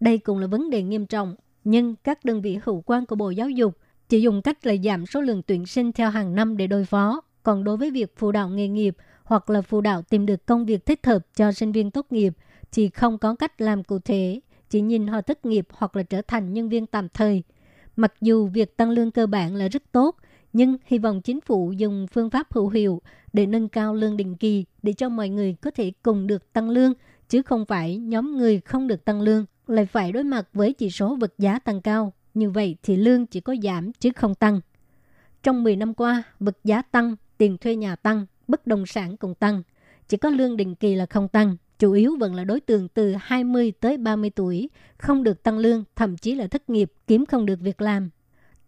[0.00, 1.34] Đây cũng là vấn đề nghiêm trọng,
[1.64, 3.76] nhưng các đơn vị hữu quan của Bộ Giáo dục
[4.08, 7.20] chỉ dùng cách là giảm số lượng tuyển sinh theo hàng năm để đối phó.
[7.42, 10.66] Còn đối với việc phụ đạo nghề nghiệp hoặc là phụ đạo tìm được công
[10.66, 12.32] việc thích hợp cho sinh viên tốt nghiệp
[12.72, 16.22] thì không có cách làm cụ thể, chỉ nhìn họ thất nghiệp hoặc là trở
[16.22, 17.42] thành nhân viên tạm thời.
[17.96, 20.16] Mặc dù việc tăng lương cơ bản là rất tốt,
[20.52, 23.02] nhưng hy vọng chính phủ dùng phương pháp hữu hiệu
[23.32, 26.70] để nâng cao lương định kỳ để cho mọi người có thể cùng được tăng
[26.70, 26.92] lương,
[27.28, 30.90] chứ không phải nhóm người không được tăng lương lại phải đối mặt với chỉ
[30.90, 32.12] số vật giá tăng cao.
[32.34, 34.60] Như vậy thì lương chỉ có giảm chứ không tăng.
[35.42, 39.34] Trong 10 năm qua, vật giá tăng, tiền thuê nhà tăng, bất động sản cũng
[39.34, 39.62] tăng.
[40.08, 41.56] Chỉ có lương định kỳ là không tăng.
[41.78, 45.84] Chủ yếu vẫn là đối tượng từ 20 tới 30 tuổi, không được tăng lương,
[45.96, 48.10] thậm chí là thất nghiệp, kiếm không được việc làm.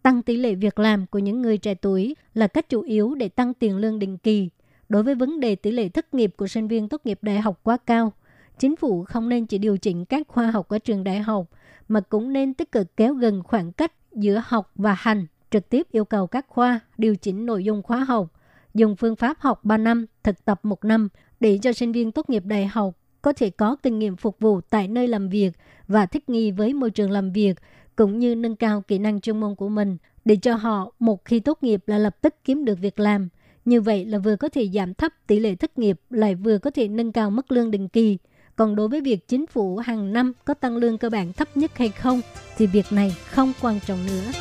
[0.01, 3.29] Tăng tỷ lệ việc làm của những người trẻ tuổi là cách chủ yếu để
[3.29, 4.49] tăng tiền lương định kỳ.
[4.89, 7.59] Đối với vấn đề tỷ lệ thất nghiệp của sinh viên tốt nghiệp đại học
[7.63, 8.13] quá cao,
[8.59, 11.47] chính phủ không nên chỉ điều chỉnh các khoa học ở trường đại học,
[11.87, 15.87] mà cũng nên tích cực kéo gần khoảng cách giữa học và hành, trực tiếp
[15.91, 18.27] yêu cầu các khoa điều chỉnh nội dung khóa học,
[18.73, 22.29] dùng phương pháp học 3 năm, thực tập 1 năm để cho sinh viên tốt
[22.29, 25.51] nghiệp đại học có thể có kinh nghiệm phục vụ tại nơi làm việc
[25.87, 27.53] và thích nghi với môi trường làm việc,
[27.95, 31.39] cũng như nâng cao kỹ năng chuyên môn của mình để cho họ một khi
[31.39, 33.29] tốt nghiệp là lập tức kiếm được việc làm.
[33.65, 36.71] Như vậy là vừa có thể giảm thấp tỷ lệ thất nghiệp, lại vừa có
[36.71, 38.17] thể nâng cao mức lương định kỳ.
[38.55, 41.77] Còn đối với việc chính phủ hàng năm có tăng lương cơ bản thấp nhất
[41.77, 42.21] hay không,
[42.57, 44.31] thì việc này không quan trọng nữa.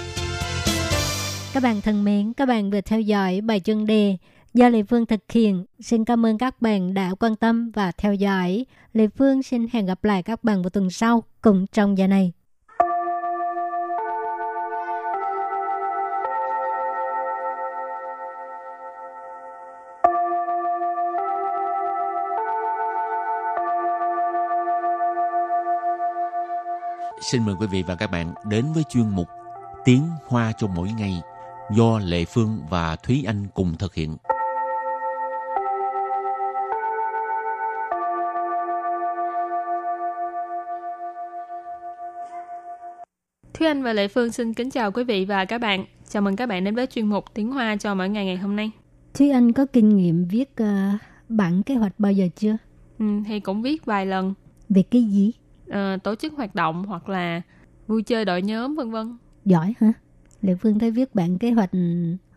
[1.55, 4.17] Các bạn thân mến, các bạn vừa theo dõi bài chân đề
[4.55, 5.65] do Lê Phương thực hiện.
[5.81, 8.67] Xin cảm ơn các bạn đã quan tâm và theo dõi.
[8.93, 12.33] Lê Phương xin hẹn gặp lại các bạn vào tuần sau cùng trong giờ này.
[27.21, 29.29] Xin mời quý vị và các bạn đến với chuyên mục
[29.85, 31.21] Tiếng Hoa cho mỗi ngày
[31.77, 34.17] do Lệ Phương và Thúy Anh cùng thực hiện.
[43.61, 45.85] Thúy Anh và Lệ Phương xin kính chào quý vị và các bạn.
[46.09, 48.57] Chào mừng các bạn đến với chuyên mục Tiếng Hoa cho mỗi ngày ngày hôm
[48.57, 48.71] nay.
[49.15, 50.67] Thúy Anh có kinh nghiệm viết uh,
[51.29, 52.57] bản kế hoạch bao giờ chưa?
[52.99, 54.35] Ừ, thì cũng viết vài lần.
[54.69, 55.33] Về cái gì?
[55.69, 57.43] Uh, tổ chức hoạt động hoặc là
[57.87, 59.17] vui chơi đội nhóm vân vân.
[59.45, 59.93] Giỏi hả?
[60.43, 61.71] Lệ Phương thấy viết bản kế hoạch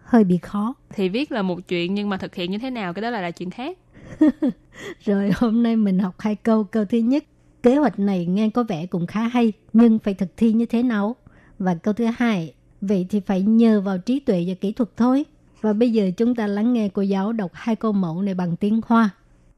[0.03, 0.73] hơi bị khó.
[0.93, 3.21] Thì viết là một chuyện nhưng mà thực hiện như thế nào cái đó là,
[3.21, 3.77] là chuyện khác.
[5.05, 6.63] Rồi hôm nay mình học hai câu.
[6.63, 7.23] Câu thứ nhất,
[7.62, 10.82] kế hoạch này nghe có vẻ cũng khá hay, nhưng phải thực thi như thế
[10.82, 11.16] nào?
[11.58, 15.24] Và câu thứ hai, vậy thì phải nhờ vào trí tuệ và kỹ thuật thôi.
[15.61, 18.56] Và bây giờ chúng ta lắng nghe cô giáo đọc hai câu mẫu này bằng
[18.56, 19.11] tiếng Hoa.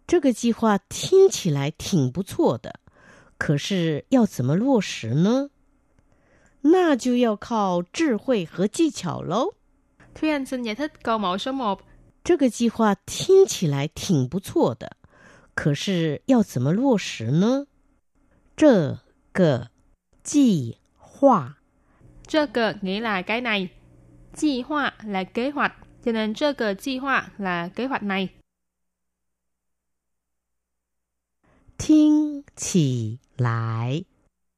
[0.06, 2.80] 这个计划听起来挺不错的，
[3.38, 5.50] 可是要怎么落实呢？
[6.62, 9.54] 那就要靠智慧和技巧喽。
[10.14, 11.78] Thúy Anh xin giải thích câu mẫu số 1.
[12.24, 14.96] 这个计划听起来挺不错的，
[15.54, 17.66] 可是要怎么落实呢？
[18.56, 18.98] 这
[19.32, 19.70] 个
[20.22, 21.56] 计划
[22.26, 23.68] Trơ cờ nghĩa là cái này.
[24.36, 25.72] Chi hoa là kế hoạch.
[26.04, 28.28] Cho nên trơ cờ chi hoa là kế hoạch này.
[31.78, 34.04] 听起来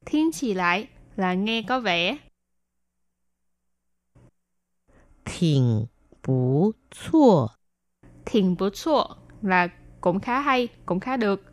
[0.05, 2.17] Thiên chỉ lại là nghe có vẻ.
[5.25, 5.87] 挺
[6.21, 7.55] 不错，
[8.25, 9.69] Thiền bút chua là
[10.01, 11.46] cũng khá hay, cũng khá được.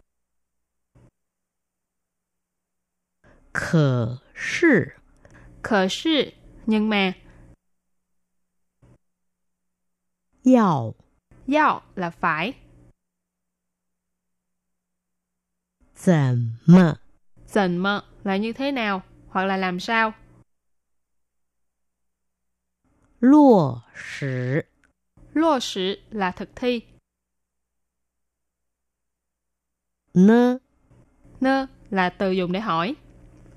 [3.54, 4.96] 可是
[5.62, 6.32] Khờ sư,
[6.66, 7.14] nhưng mà,
[10.42, 10.94] 要
[11.46, 12.54] giao là phải.
[15.94, 16.98] 怎么
[17.46, 20.14] Dần mơ là như thế nào, hoặc là làm sao.
[23.20, 24.66] 落实？
[25.34, 26.86] Lô sử là thực thi.
[30.14, 30.60] 呢？
[31.40, 32.96] Nơ là từ dùng để hỏi.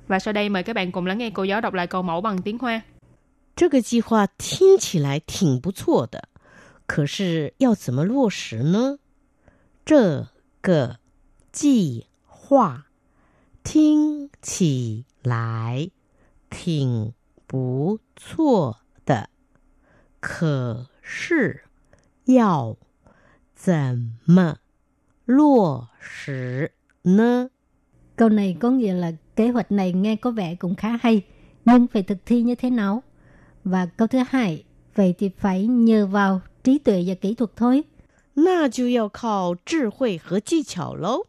[0.07, 2.21] Và sau đây mời các bạn cùng lắng nghe cô giáo đọc lại câu mẫu
[2.21, 2.81] bằng tiếng Hoa.
[3.55, 6.27] 这个计划听起来挺不错的，
[6.87, 8.97] 可是要怎么落实呢？
[9.85, 10.27] 这
[10.61, 10.97] 个
[11.51, 12.87] 计划
[13.63, 15.91] 听起来
[16.49, 17.13] 挺
[17.45, 19.29] 不错的，
[20.19, 21.65] 可是
[22.25, 22.77] 要
[23.55, 24.57] 怎么
[25.25, 26.71] 落实
[27.03, 27.49] 呢？
[28.15, 31.21] Câu này có nghĩa là kế hoạch này nghe có vẻ cũng khá hay,
[31.65, 33.03] nhưng phải thực thi như thế nào?
[33.63, 34.63] Và câu thứ hai,
[34.95, 37.83] vậy thì phải nhờ vào trí tuệ và kỹ thuật thôi.
[38.35, 41.27] 那就要靠智慧和技巧喽。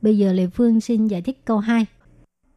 [0.00, 1.86] Bây giờ Lê Phương xin giải thích câu 2.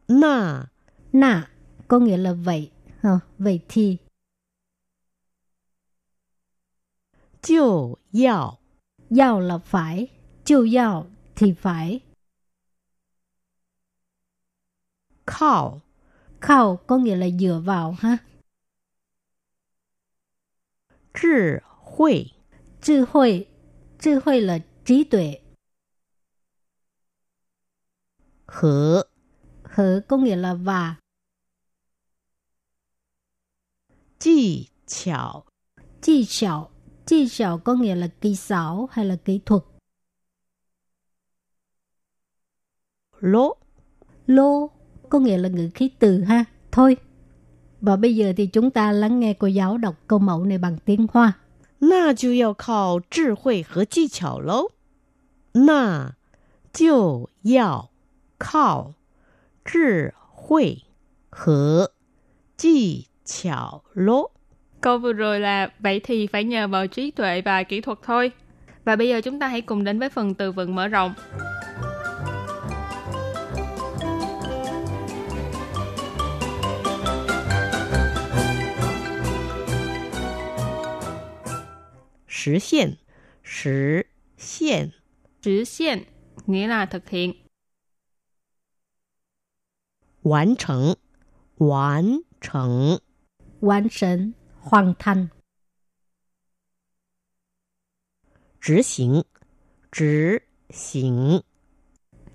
[0.08, 0.66] 那
[1.12, 1.48] Nà
[1.88, 2.70] có nghĩa là vậy.
[3.02, 3.98] Ờ, vậy thì
[7.42, 8.58] 就要
[9.10, 10.08] Giao là phải,
[10.44, 12.00] chiêu giao thì phải.
[15.32, 15.80] 靠
[16.40, 18.18] Khao có nghĩa là dựa vào ha.
[21.14, 22.32] 智慧
[22.80, 23.46] Trí huệ,
[23.98, 25.40] trí huệ là trí tuệ.
[28.46, 29.04] 和
[29.64, 30.96] Hở có nghĩa là và.
[34.18, 35.44] 技巧
[36.02, 36.70] Chi xảo,
[37.06, 39.62] chi xảo có nghĩa là kỹ xảo hay là kỹ thuật.
[43.20, 43.58] 喽。
[44.28, 44.70] Lô
[45.13, 46.97] có nghĩa là ngữ khí từ ha, thôi.
[47.81, 50.77] Và bây giờ thì chúng ta lắng nghe cô giáo đọc câu mẫu này bằng
[50.85, 51.33] tiếng Hoa.
[51.81, 54.67] Na ju yao kao zhi hui he ji qiao lou.
[55.53, 56.11] Na
[56.73, 57.89] jiu yao
[58.39, 58.93] kao
[59.65, 60.09] zhi
[60.47, 60.77] hui
[61.45, 61.85] he
[62.57, 64.27] ji qiao lou.
[64.81, 68.31] Câu vừa rồi là vậy thì phải nhờ vào trí tuệ và kỹ thuật thôi.
[68.85, 71.13] Và bây giờ chúng ta hãy cùng đến với phần từ vựng mở rộng.
[82.42, 82.98] 实现，
[83.42, 84.92] 实现，
[85.42, 86.04] 实hiện
[86.46, 87.34] nghĩa là thực hiện.
[90.22, 90.96] 完成，
[91.58, 93.00] 完成，
[93.60, 95.28] Hoàn thành, hoàn thành.
[98.60, 99.24] 执行，
[99.90, 101.42] 执行，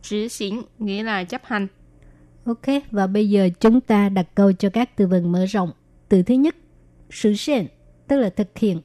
[0.02, 1.68] 执行nghĩa là chấp hành.
[2.46, 5.72] Ok, và bây giờ chúng ta đặt câu cho các từ vựng mở rộng.
[6.10, 6.56] Từ thứ nhất,
[7.10, 7.68] thực hiện,
[8.08, 8.82] tức là thực hiện.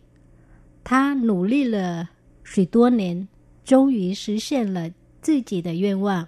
[0.85, 2.09] 他努力了
[2.45, 3.29] 许多年，
[3.65, 6.27] 终于实现了自己的愿望。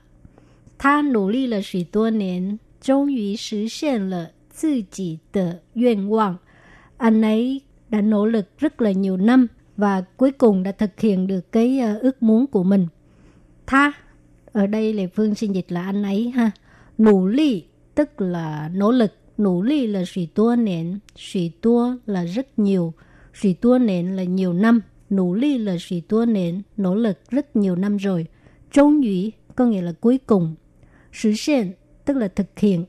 [0.79, 6.39] 他努力了许多年， 终于实现了自己的愿望.
[6.97, 11.27] Anh ấy đã nỗ lực rất là nhiều năm và cuối cùng đã thực hiện
[11.27, 12.87] được cái ờ, ước muốn của mình.
[13.67, 13.93] Tha,
[14.53, 16.51] ở đây Lê Phương xin dịch là anh ấy ha.
[16.99, 17.63] Nỗ lực
[17.95, 22.93] tức là nỗ lực, nỗ lực là suy tua nền, suy tua là rất nhiều,
[23.35, 27.57] suy tua nền là nhiều năm, nỗ lực là suy tua nền, nỗ lực rất
[27.57, 28.27] nhiều năm rồi.
[28.71, 30.55] Trung ủy có nghĩa là cuối cùng.
[31.13, 31.73] Sự hiện
[32.05, 32.85] tức là thực hiện.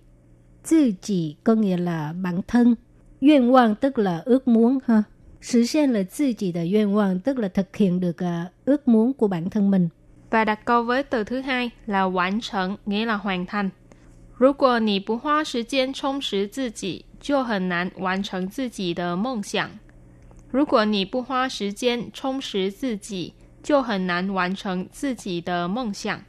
[0.69, 2.75] Tự chỉ có nghĩa là bản thân.
[3.21, 5.03] Nguyện vọng tức là ước muốn ha.
[5.41, 9.49] Sự hiện là tự chỉ的愿望 tức là thực hiện được uh, ước muốn của bản
[9.49, 9.89] thân mình.
[10.29, 13.71] Và đặt câu với từ thứ hai là hoàn thành, nghĩa là hoàn thành.
[14.37, 19.69] 如果你不花时间充实自己，就很难完成自己的梦想。
[20.55, 23.33] 如果你不花时间充实自己，
[23.63, 26.19] 就很难完成自己的梦想。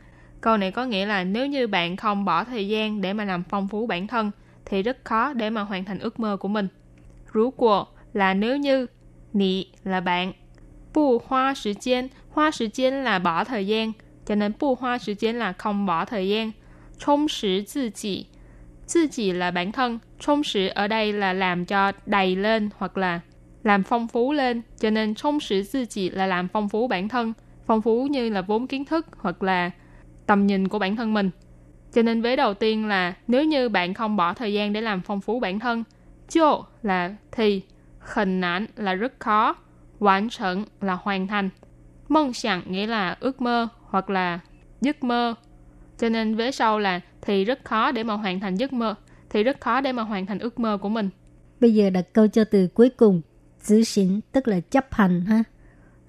[0.41, 3.43] Câu này có nghĩa là nếu như bạn không bỏ thời gian để mà làm
[3.49, 4.31] phong phú bản thân
[4.65, 6.69] thì rất khó để mà hoàn thành ước mơ của mình.
[7.33, 8.87] Rú của là nếu như,
[9.33, 10.33] nị là bạn,
[10.95, 13.93] bu hoa thời gian, hoa thời gian là bỏ thời gian,
[14.27, 16.53] cho nên bu hoa thời gian là không bỏ thời gian.
[16.99, 18.27] 充实自己,
[18.87, 23.21] tự chỉ là bản thân,充实ở đây là làm cho đầy lên hoặc là
[23.68, 27.10] làm phong phú lên, cho nên trong sự tư chỉ là làm phong phú bản
[27.10, 27.34] thân,
[27.66, 29.72] phong phú như là vốn kiến thức hoặc là
[30.26, 31.30] tầm nhìn của bản thân mình.
[31.94, 35.02] Cho nên vế đầu tiên là nếu như bạn không bỏ thời gian để làm
[35.02, 35.84] phong phú bản thân,
[36.30, 37.62] chô là thì,
[38.00, 39.56] khẩn nản là rất khó,
[40.00, 41.50] hoàn trận là hoàn thành.
[42.10, 44.40] Mong sẵn nghĩa là ước mơ hoặc là
[44.82, 45.34] giấc mơ.
[45.98, 48.96] Cho nên vế sau là thì rất khó để mà hoàn thành giấc mơ,
[49.30, 51.10] thì rất khó để mà hoàn thành ước mơ của mình.
[51.60, 53.22] Bây giờ đặt câu cho từ cuối cùng
[53.67, 55.45] 执行 tức là chấp hành ha.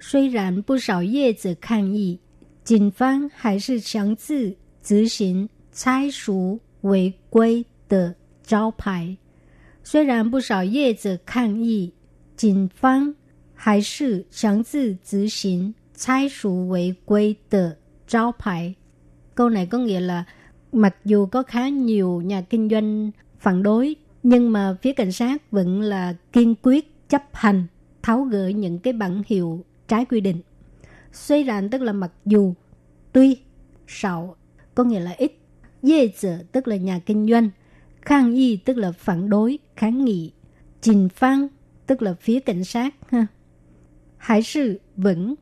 [0.00, 2.18] 虽然不少业者抗议，
[2.64, 9.16] 警方还是强制执行拆除违规的招牌。
[9.82, 11.92] 虽然不少业者抗议，
[12.36, 13.14] 警方
[13.54, 18.74] 还是强制执行拆除违规的招牌。
[19.34, 20.24] Câu này có nghĩa là
[20.72, 25.50] mặc dù có khá nhiều nhà kinh doanh phản đối, nhưng mà phía cảnh sát
[25.50, 27.67] vẫn là kiên quyết chấp hành
[28.01, 30.41] tháo gỡ những cái bản hiệu trái quy định.
[31.11, 32.53] Suy rạn tức là mặc dù,
[33.11, 33.37] tuy,
[33.87, 34.35] sạo
[34.75, 35.31] có nghĩa là ít.
[35.81, 37.49] Dê dở tức là nhà kinh doanh.
[38.01, 40.31] Khang y tức là phản đối, kháng nghị.
[40.81, 41.47] Trình phang
[41.87, 42.95] tức là phía cảnh sát.
[43.09, 43.27] ha.
[44.17, 45.35] Hải sự vững.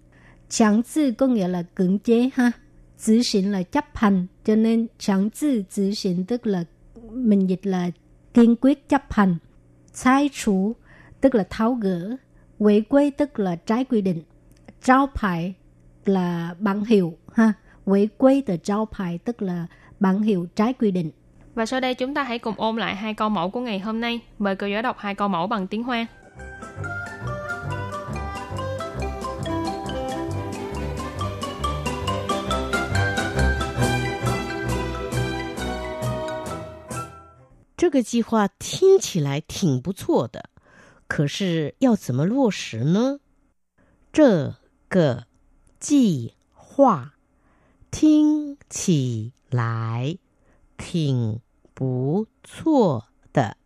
[0.49, 2.51] Chẳng tư có nghĩa là cưỡng chế ha.
[2.97, 4.27] 执 hành là chấp hành.
[4.45, 6.63] Cho nên chẳng tư 执 hành tức là
[7.13, 7.91] mình dịch là
[8.33, 9.35] kiên quyết chấp hành.
[9.93, 10.75] Sai chủ
[11.20, 12.16] tức là tháo gỡ.
[12.58, 14.22] Quỷ quy tức là trái quy định.
[14.82, 15.54] Trao牌
[16.04, 17.52] là bản hiệu ha.
[17.84, 19.66] Quỷ quy từ trao牌tức là
[20.00, 21.10] bản hiệu trái quy định.
[21.54, 24.00] Và sau đây chúng ta hãy cùng ôn lại hai câu mẫu của ngày hôm
[24.00, 24.20] nay.
[24.38, 26.06] Mời cô giáo đọc hai câu mẫu bằng tiếng Hoa.
[37.82, 40.50] 这个计划听起来挺不错的，
[41.06, 43.20] 可是要怎么落实呢？
[44.12, 44.54] 这
[44.88, 45.26] 个
[45.78, 47.14] 计划
[47.90, 50.18] 听起来
[50.76, 51.40] 挺
[51.74, 53.56] 不错的，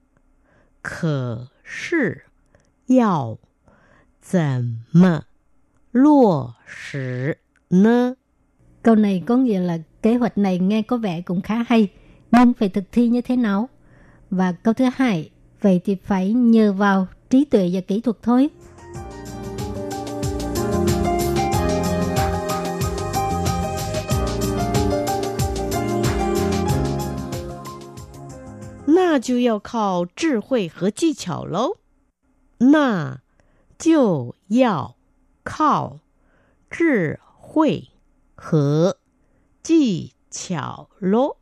[0.83, 2.27] 可是
[2.87, 3.39] 要
[4.21, 5.25] 怎么
[5.93, 7.39] 落实
[7.69, 8.17] 呢？
[8.83, 11.89] Câu này có nghĩa là kế hoạch này nghe có vẻ cũng khá hay,
[12.31, 13.69] nhưng phải thực thi như thế nào?
[14.31, 18.51] Và câu thứ hai, vậy thì phải nhờ vào trí tuệ và kỹ thuật thôi.
[29.17, 31.79] 那就要靠智慧和技巧喽。
[32.59, 33.21] 那
[33.79, 34.97] 就要
[35.43, 36.01] 靠
[36.71, 37.89] 智慧
[38.35, 38.97] 和
[39.63, 41.37] 技巧喽。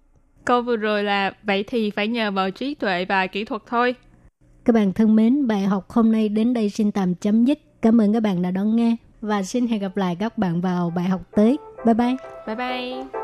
[0.44, 3.94] Câu vừa rồi là vậy thì phải nhờ vào trí tuệ và kỹ thuật thôi.
[4.65, 7.59] Các bạn thân mến, bài học hôm nay đến đây xin tạm chấm dứt.
[7.81, 10.89] Cảm ơn các bạn đã đón nghe và xin hẹn gặp lại các bạn vào
[10.95, 11.57] bài học tới.
[11.85, 12.15] Bye bye.
[12.47, 13.18] Bye bye.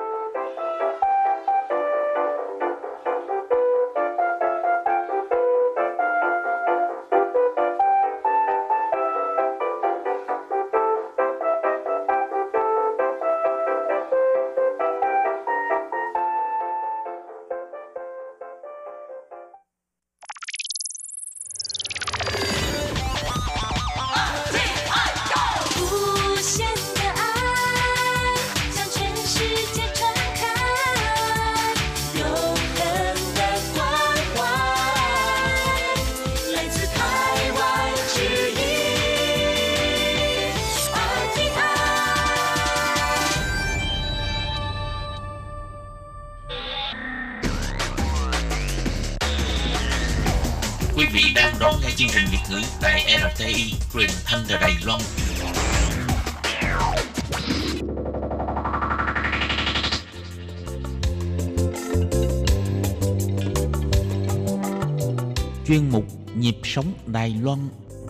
[65.75, 67.59] Chuyên mục Nhịp sống Đài Loan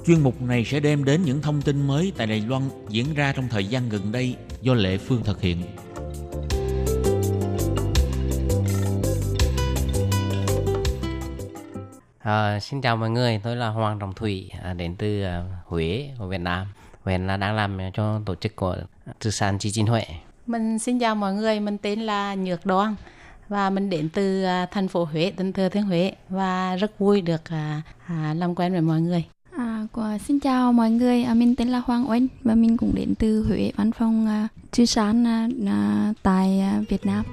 [0.05, 3.33] Chuyên mục này sẽ đem đến những thông tin mới tại Đài Loan diễn ra
[3.35, 5.63] trong thời gian gần đây do Lệ Phương thực hiện.
[12.19, 16.09] À, xin chào mọi người, tôi là Hoàng Trọng Thủy à, đến từ à, Huế
[16.19, 16.67] của Việt Nam.
[17.05, 18.77] Hiện là đang làm cho tổ chức của
[19.19, 20.05] Trừ sản Chi Chín Huệ.
[20.47, 22.95] Mình xin chào mọi người, mình tên là Nhược Đoan
[23.49, 27.21] và mình đến từ à, thành phố Huế, tỉnh Thừa Thiên Huế và rất vui
[27.21, 29.25] được à, à, làm quen với mọi người.
[29.57, 32.95] À, của, xin chào mọi người, à, mình tên là Hoàng Oanh và mình cũng
[32.95, 37.25] đến từ Huế, văn phòng à, Trừ sản à, à, tại à, Việt Nam.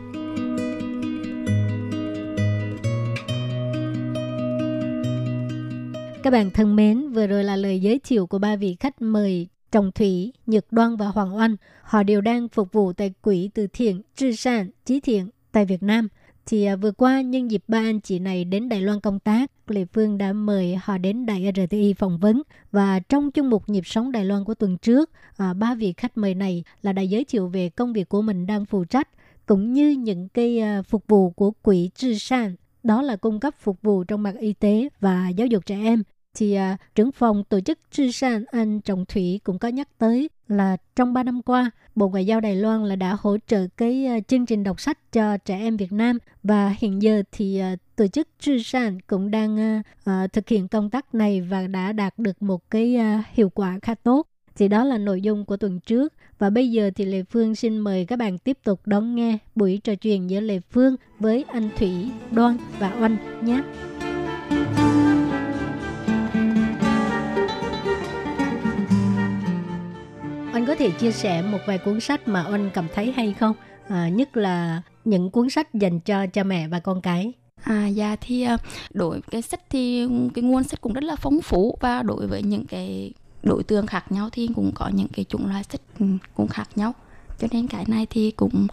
[6.22, 9.48] Các bạn thân mến, vừa rồi là lời giới thiệu của ba vị khách mời
[9.72, 11.56] Trọng Thủy, Nhật Đoan và Hoàng Oanh.
[11.82, 15.82] Họ đều đang phục vụ tại Quỹ Từ Thiện, Trư Sản, Chí Thiện tại Việt
[15.82, 16.08] Nam.
[16.46, 19.50] Thì à, vừa qua, nhân dịp ba anh chị này đến Đài Loan công tác,
[19.66, 22.42] Lê Phương đã mời họ đến Đài RTI phỏng vấn.
[22.70, 26.16] Và trong chung mục Nhịp sống Đài Loan của tuần trước, à, ba vị khách
[26.16, 29.08] mời này là đã giới thiệu về công việc của mình đang phụ trách,
[29.46, 33.54] cũng như những cái à, phục vụ của Quỹ Trư San, đó là cung cấp
[33.58, 36.02] phục vụ trong mặt y tế và giáo dục trẻ em
[36.34, 40.30] thì à, trưởng phòng tổ chức Trư San Anh Trọng Thủy cũng có nhắc tới
[40.48, 44.08] là trong 3 năm qua, Bộ Ngoại giao Đài Loan là đã hỗ trợ cái
[44.18, 47.78] uh, chương trình đọc sách cho trẻ em Việt Nam và hiện giờ thì uh,
[47.96, 52.18] tổ chức Trư San cũng đang uh, thực hiện công tác này và đã đạt
[52.18, 52.98] được một cái
[53.32, 54.26] hiệu quả khá tốt.
[54.56, 57.78] Thì đó là nội dung của tuần trước và bây giờ thì Lê Phương xin
[57.78, 61.70] mời các bạn tiếp tục đón nghe buổi trò chuyện giữa Lê Phương với anh
[61.78, 63.62] Thủy, Đoan và Oanh nhé.
[70.62, 73.56] Anh có thể chia sẻ một vài cuốn sách mà anh cảm thấy hay không?
[73.88, 77.32] À, nhất là những cuốn sách dành cho cha mẹ và con cái.
[77.62, 78.58] À dạ thì à,
[78.90, 82.42] đối cái sách thì cái nguồn sách cũng rất là phong phú và đối với
[82.42, 86.06] những cái đối tượng khác nhau thì cũng có những cái chủng loại sách ừ,
[86.34, 86.92] cũng khác nhau
[87.38, 88.66] cho nên cái này thì cũng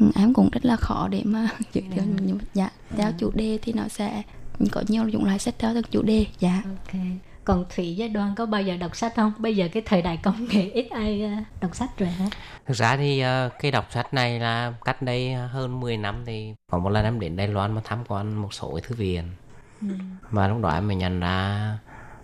[0.00, 3.58] ừ, em cũng rất là khó để mà giới thiệu mà dạ theo chủ đề
[3.62, 4.22] thì nó sẽ
[4.70, 7.00] có nhiều chủng loại sách theo từng chủ đề dạ Ok.
[7.44, 9.32] Còn Thủy với Đoan có bao giờ đọc sách không?
[9.38, 12.26] Bây giờ cái thời đại công nghệ ít ai à, đọc sách rồi hả?
[12.66, 16.54] Thực ra thì ờ, cái đọc sách này là cách đây hơn 10 năm thì
[16.70, 19.24] có một lần em đến Đài Loan mà tham quan một số cái thư viện.
[20.30, 21.78] Và lúc đó em mới nhận ra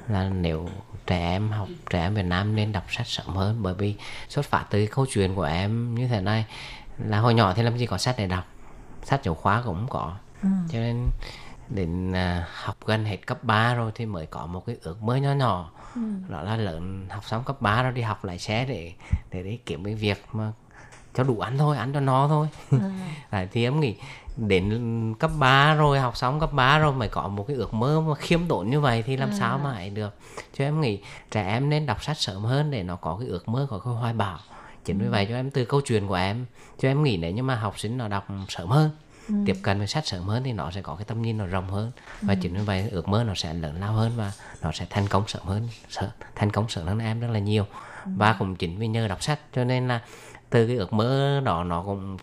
[0.08, 0.68] là nếu
[1.06, 3.94] trẻ em học trẻ em Việt Nam nên đọc sách sớm hơn bởi vì
[4.28, 6.44] xuất phát từ câu chuyện của em như thế này
[6.98, 8.44] là hồi nhỏ thì làm gì có sách để đọc
[9.02, 11.06] sách giáo khóa cũng không có cho nên
[11.70, 15.16] đến à, học gần hết cấp 3 rồi thì mới có một cái ước mơ
[15.16, 15.70] nhỏ.
[16.28, 18.92] Nhỏ đó là lớn học xong cấp 3 rồi đi học lái xe để
[19.30, 20.52] để đi kiếm cái việc mà
[21.14, 22.48] cho đủ ăn thôi ăn cho no thôi.
[23.30, 23.96] Đấy, thì em nghĩ
[24.36, 28.00] đến cấp 3 rồi học xong cấp 3 rồi mới có một cái ước mơ
[28.00, 30.14] mà khiêm tốn như vậy thì làm sao mà ấy được.
[30.58, 31.00] Cho em nghĩ
[31.30, 33.94] trẻ em nên đọc sách sớm hơn để nó có cái ước mơ có cái
[33.94, 34.38] hoài bão.
[34.84, 36.46] Chính vì vậy cho em từ câu chuyện của em.
[36.78, 38.90] Cho em nghĩ nếu như mà học sinh nó đọc sớm hơn
[39.46, 41.70] tiếp cận với sách sớm hơn thì nó sẽ có cái tầm nhìn nó rộng
[41.70, 41.92] hơn.
[42.22, 45.08] Và chính vì vậy ước mơ nó sẽ lớn lao hơn và nó sẽ thành
[45.08, 47.66] công sớm hơn sợ thành công sớm hơn em rất là nhiều.
[48.04, 50.00] Và cũng chính vì nhờ đọc sách cho nên là
[50.50, 52.16] từ cái ước mơ đó nó cũng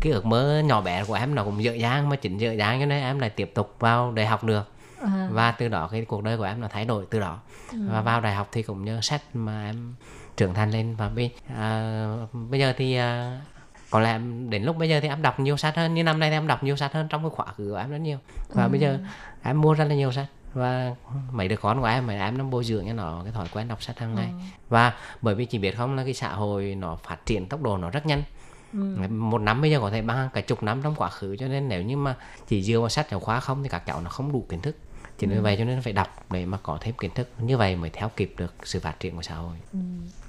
[0.00, 2.80] cái ước mơ nhỏ bé của em nó cũng dễ dàng mà chính dễ dàng
[2.80, 4.70] cho nên em lại tiếp tục vào đại học được.
[5.02, 7.38] À, và từ đó cái cuộc đời của em nó thay đổi từ đó.
[7.72, 9.94] Và vào đại học thì cũng nhờ sách mà em
[10.36, 10.96] trưởng thành lên.
[10.96, 13.40] Và bây à, bây giờ thì à,
[13.90, 16.20] có lẽ em, đến lúc bây giờ thì em đọc nhiều sách hơn như năm
[16.20, 18.18] nay thì em đọc nhiều sách hơn trong cái khóa khứ của em rất nhiều.
[18.48, 18.98] Và bây giờ
[19.42, 20.26] em mua rất là nhiều sách.
[20.54, 20.94] Và
[21.32, 23.68] mấy đứa con của em mấy em nó bồi dưỡng cho nó cái thói quen
[23.68, 24.30] đọc sách hàng ngày.
[24.68, 27.76] Và bởi vì chị biết không là cái xã hội nó phát triển tốc độ
[27.76, 28.22] nó rất nhanh.
[29.08, 31.68] Một năm bây giờ có thể bằng cả chục năm trong quá khứ cho nên
[31.68, 32.16] nếu như mà
[32.48, 34.76] chỉ dựa vào sách giáo khoa không thì các cháu nó không đủ kiến thức.
[35.18, 37.28] Chính vì vậy cho nên phải đọc để mà có thêm kiến thức.
[37.38, 39.56] Như vậy mới theo kịp được sự phát triển của xã hội.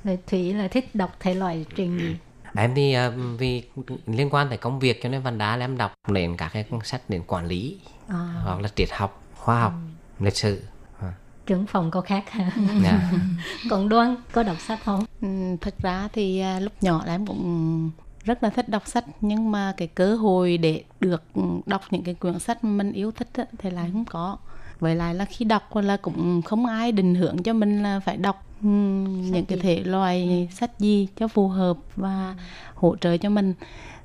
[0.03, 2.17] Rồi Thủy là thích đọc thể loại truyện gì?
[2.57, 3.63] em thì à, vì
[4.07, 6.65] liên quan tới công việc cho nên phần đa là em đọc đến các cái
[6.83, 7.77] sách đến quản lý
[8.07, 9.73] À, hoặc là triết học khoa học
[10.19, 10.61] lịch sử
[10.99, 11.13] À,
[11.45, 12.51] trưởng phòng có khác hả?
[12.83, 13.11] dạ.
[13.69, 15.05] Còn Đoan có đọc sách không?
[15.21, 15.27] Ừ,
[15.61, 17.91] thật ra thì à, lúc nhỏ là em cũng
[18.23, 22.03] rất là thích đọc sách nhưng mà cái cơ hội để được ừ, đọc những
[22.03, 24.37] cái quyển sách mà mình yêu thích á, thì lại không có
[24.79, 28.17] vậy lại là khi đọc là cũng không ai định hướng cho mình là phải
[28.17, 29.61] đọc ừ, những cái gì?
[29.61, 32.35] thể loại sách gì cho phù hợp và
[32.75, 33.53] hỗ trợ cho mình.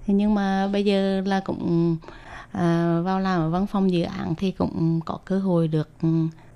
[0.07, 1.97] Thế nhưng mà bây giờ là cũng
[2.53, 6.09] à, vào làm ở văn phòng dự án thì cũng có cơ hội được ừ,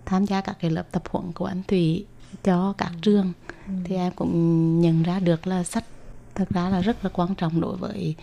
[0.04, 2.04] tham gia các cái lớp tập huấn của anh Thủy
[2.44, 3.32] cho các trường.
[3.84, 5.84] Thì em cũng nhận ra được là sách
[6.34, 8.14] thật ra là rất là quan trọng đối với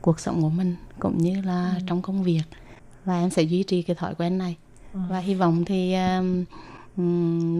[0.00, 2.42] cuộc sống của mình cũng như là trong công việc.
[3.04, 4.56] Và em sẽ duy trì cái thói quen này
[4.92, 6.44] và hy vọng thì um,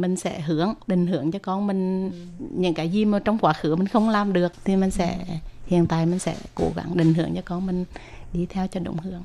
[0.00, 2.10] mình sẽ hướng định hướng cho con mình.
[2.38, 5.18] Những cái gì mà trong quá khứ mình không làm được thì mình sẽ
[5.66, 7.84] hiện tại mình sẽ cố gắng định hướng cho con mình
[8.32, 9.22] đi theo cho đúng hướng.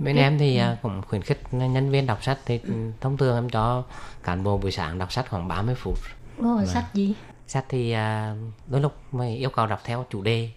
[0.00, 2.60] Bên em thì à, cũng khuyến khích nhân viên đọc sách thì
[3.00, 3.84] thông thường em cho
[4.22, 5.98] cán bộ buổi sáng đọc sách khoảng 30 phút.
[6.38, 7.14] Ồ, sách gì?
[7.48, 8.34] sách thì à,
[8.66, 10.50] đôi lúc mới yêu cầu đọc theo chủ đề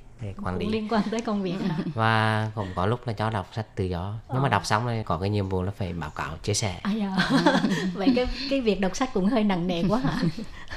[0.43, 0.65] quản lý.
[0.65, 1.55] liên quan tới công việc
[1.93, 4.15] và cũng có lúc là cho đọc sách tự do.
[4.33, 6.79] Nhưng mà đọc xong rồi có cái nhiệm vụ là phải báo cáo chia sẻ.
[6.83, 7.17] À, dạ.
[7.93, 10.21] vậy cái cái việc đọc sách cũng hơi nặng nề quá hả?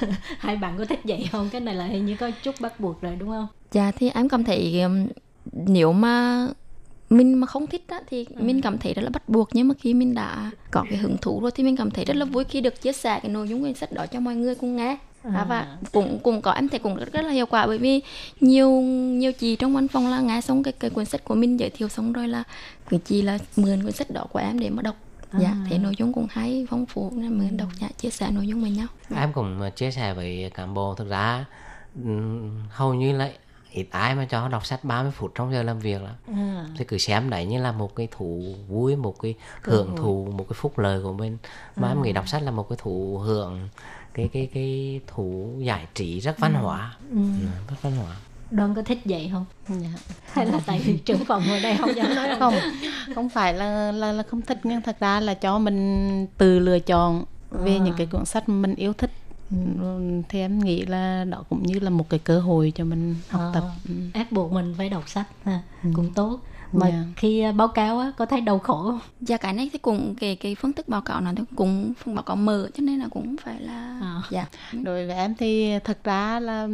[0.38, 1.50] Hai bạn có thích vậy không?
[1.50, 3.46] Cái này là hình như có chút bắt buộc rồi đúng không?
[3.72, 4.82] Dạ thì em cảm thấy
[5.52, 6.46] nếu mà
[7.10, 9.48] mình mà không thích á, thì mình cảm thấy rất là bắt buộc.
[9.52, 12.16] Nhưng mà khi mình đã có cái hứng thú rồi thì mình cảm thấy rất
[12.16, 14.54] là vui khi được chia sẻ cái nội dung của sách đó cho mọi người
[14.54, 14.98] cùng nghe.
[15.22, 15.46] À.
[15.48, 17.66] và cũng cũng có em thấy cũng rất, rất là hiệu quả.
[17.66, 18.00] Bởi vì
[18.40, 21.60] nhiều nhiều chị trong văn phòng là nghe xong cái, cái cuốn sách của mình
[21.60, 22.42] giới thiệu xong rồi là
[22.88, 24.96] cái chị là mượn cuốn sách đó của em để mà đọc.
[25.40, 28.46] Dạ thấy nội dung cũng hay phong phú nên mượn đọc dạ, chia sẻ nội
[28.46, 28.86] dung với nhau.
[29.16, 30.94] Em cũng à, chia sẻ với cán bộ.
[30.94, 31.44] Thực ra
[32.70, 33.30] hầu như là
[33.74, 36.14] ít ai mà cho đọc sách 30 phút trong giờ làm việc lắm.
[36.34, 36.66] À.
[36.78, 40.44] thì cứ xem đấy như là một cái thú vui một cái hưởng thụ một
[40.48, 41.36] cái phúc lời của mình.
[41.76, 43.68] Mà em nghĩ đọc sách là một cái thú hưởng
[44.14, 46.96] cái cái cái thú giải trí rất văn hóa.
[47.10, 47.18] Ừ.
[47.70, 48.16] rất văn hóa.
[48.50, 49.44] Đoan có thích vậy không?
[49.68, 49.88] Dạ.
[50.32, 52.54] hay là tại vì trưởng phòng ở đây không dám nói đâu không
[53.14, 54.58] không phải là là là không thích.
[54.64, 57.78] Nhưng thật ra là cho mình tự lựa chọn về À.
[57.78, 59.10] những cái cuốn sách mình yêu thích.
[59.23, 59.23] Ừ,
[60.28, 63.40] thì em nghĩ là đó cũng như là một cái cơ hội cho mình học
[63.44, 63.50] À.
[63.54, 63.94] tập Ừ.
[64.14, 65.62] ép buộc mình phải đọc sách ha.
[65.94, 66.40] cũng tốt
[66.72, 67.04] mà Dạ.
[67.16, 70.14] khi à, báo cáo á, có thấy đau khổ không Dạ cái này thì cũng
[70.20, 72.98] cái cái phương thức báo cáo nó thì cũng phương báo cáo mở cho nên
[72.98, 74.22] là cũng phải là À.
[74.30, 76.66] dạ đối với em thì thật ra là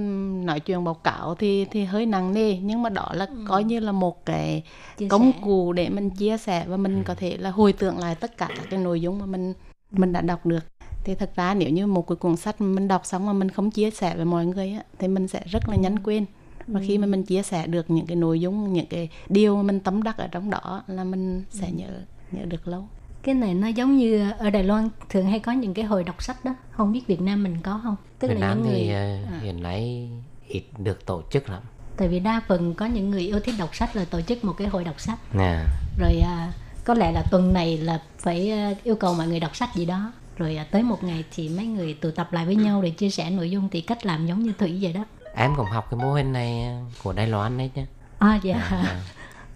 [0.44, 3.80] nói chuyện báo cáo thì thì hơi nặng nề nhưng mà đó là coi như
[3.80, 4.62] là một cái
[4.98, 5.38] Chia công sẻ.
[5.42, 8.48] cụ để mình chia sẻ và mình có thể là hồi tưởng lại tất cả
[8.56, 9.54] các cái nội dung mà mình
[9.90, 10.64] mình đã đọc được
[11.04, 13.70] thì thật ra nếu như một cái cuốn sách mình đọc xong mà mình không
[13.70, 16.24] chia sẻ với mọi người á, thì mình sẽ rất là nhanh quên.
[16.66, 19.62] Và khi mà mình chia sẻ được những cái nội dung những cái điều mà
[19.62, 21.88] mình tấm đắc ở trong đó là mình sẽ nhớ
[22.32, 22.84] nhớ được lâu.
[23.22, 26.22] Cái này nó giống như ở Đài Loan thường hay có những cái hồi đọc
[26.22, 26.54] sách đó.
[26.70, 27.96] Không biết Việt Nam mình có không?
[28.18, 30.10] Tức Việt là Nam những người thì ờ, hiện nay
[30.48, 31.62] ít được tổ chức lắm.
[31.96, 34.52] Tại vì đa phần có những người yêu thích đọc sách là tổ chức một
[34.52, 35.18] cái hội đọc sách.
[35.34, 35.64] Nè
[36.00, 36.52] rồi à,
[36.84, 39.84] có lẽ là tuần này là phải à, yêu cầu mọi người đọc sách gì
[39.84, 42.90] đó rồi à, tới một ngày thì mấy người tụ tập lại với nhau để
[42.90, 45.04] chia sẻ nội dung thì cách làm giống như thủy vậy đó.
[45.34, 47.82] Em cũng học cái mô hình này ờ, của Đài Loan đấy chứ.
[48.18, 48.70] À dạ.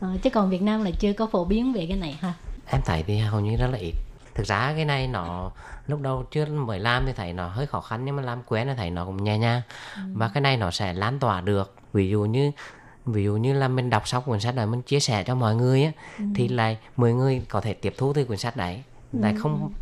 [0.01, 2.32] Ờ, chứ còn Việt Nam là chưa có phổ biến về cái này ha.
[2.66, 3.95] Em thấy thì hầu như rất là ít.
[4.35, 5.51] Thực ra cái này nó
[5.87, 8.66] lúc đầu chưa mới làm thì thấy nó hơi khó khăn nhưng mà làm quen
[8.66, 9.62] thì thấy nó cũng nhẹ nhàng.
[10.12, 11.74] Và cái này nó sẽ lan tỏa được.
[11.93, 12.51] Ví dụ như
[13.07, 15.55] ví dụ như là mình đọc xong cuốn sách này mình chia sẻ cho mọi
[15.55, 15.93] người á
[16.35, 18.82] thì lại 10 người có thể tiếp thu từ cuốn sách đấy.
[19.12, 19.72] Lại không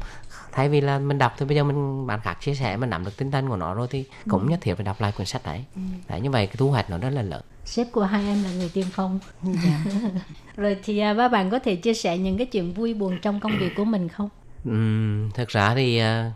[0.53, 3.05] thay vì là mình đọc thì bây giờ mình bạn khác chia sẻ mình nắm
[3.05, 5.43] được tinh thần của nó rồi thì cũng nhất thiết phải đọc lại cuốn sách
[5.45, 5.65] đấy.
[6.09, 7.43] Đấy như vậy cái thu hoạch nó rất là lớn.
[7.65, 9.19] Sếp của hai em là người tiên phong.
[10.57, 13.41] Rồi thì à, ba bạn có thể chia sẻ những cái chuyện vui buồn trong
[13.41, 14.29] công việc của mình không?
[14.65, 16.33] Ừm, thực ra thì à,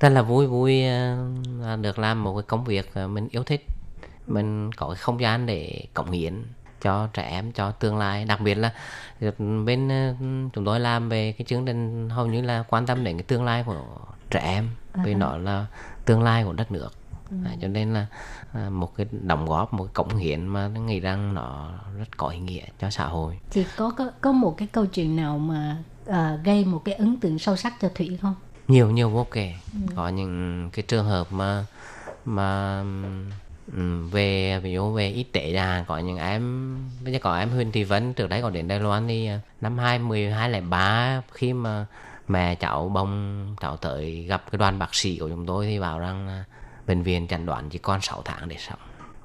[0.00, 1.16] rất là vui vui à,
[1.80, 3.66] được làm một cái công việc mình yêu thích.
[4.26, 6.34] Mình có cái không gian để cống hiến
[6.80, 8.24] cho trẻ em cho tương lai.
[8.24, 8.72] Đặc biệt là
[9.64, 10.14] bên à,
[10.52, 13.44] chúng tôi làm về cái chương trình hầu như là quan tâm đến cái tương
[13.44, 13.84] lai của
[14.30, 14.68] trẻ em
[15.04, 15.66] vì nó là
[16.04, 16.90] tương lai của đất nước.
[17.30, 18.06] Đấy, cho nên là
[18.52, 22.28] à, một cái đóng góp một cái cống hiến mà nghĩ rằng nó rất có
[22.28, 23.38] ý nghĩa cho xã hội.
[23.50, 25.76] Thì có có, có một cái câu chuyện nào mà
[26.06, 28.34] à, gây một cái ấn tượng sâu sắc cho thủy không?
[28.68, 29.54] Nhiều nhiều vô kể.
[29.94, 31.66] Có những cái trường hợp mà
[32.24, 32.82] mà
[33.76, 37.50] ừm, về ví dụ về y tế là có những em bây giờ có em
[37.50, 40.50] Huỳnh Thị Vân trước đấy có đến Đài Loan thì à, năm hai mười hai
[40.50, 41.86] lẻ ba khi mà
[42.28, 45.98] mẹ cháu bông cháu tới gặp cái đoàn bác sĩ của chúng tôi thì bảo
[45.98, 46.44] rằng là
[46.86, 48.78] bệnh viện chẩn đoán chỉ còn 6 tháng để sống.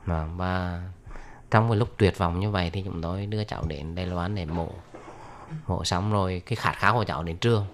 [0.06, 0.82] Mà và
[1.52, 4.36] trong cái lúc tuyệt vọng như vậy thì chúng tôi đưa cháu đến Đài Loan
[4.36, 4.70] để mổ.
[5.68, 7.66] Mổ xong rồi cái khát khao của cháu đến trường.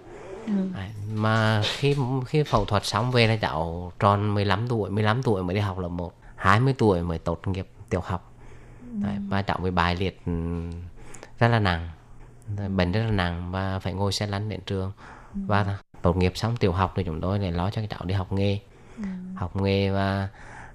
[0.46, 1.96] Đấy, mà khi
[2.26, 5.78] khi phẫu thuật xong về là cháu tròn 15 tuổi 15 tuổi mới đi học
[5.78, 6.12] lớp 1
[6.42, 8.32] 20 tuổi mới tốt nghiệp tiểu học.
[8.80, 10.70] Đấy, và cháu bị bài liệt ừm,
[11.38, 11.88] rất là nặng.
[12.76, 14.92] Bệnh rất là nặng và phải ngồi xe lăn đến trường.
[15.34, 18.14] Và tốt nghiệp xong tiểu học thì chúng tôi để lo cho cái cháu đi
[18.14, 18.58] học nghề.
[19.34, 20.28] Học nghề và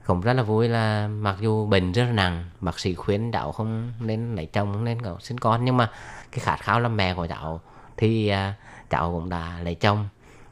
[0.06, 3.52] cũng rất là vui là mặc dù bệnh rất là nặng bác sĩ khuyến cháu
[3.52, 5.92] không nên lấy chồng không nên có sinh con nhưng mà
[6.32, 7.62] cái khát khao làm mẹ của cháu
[7.98, 8.54] thì à,
[8.90, 10.08] cháu cũng đã lấy chồng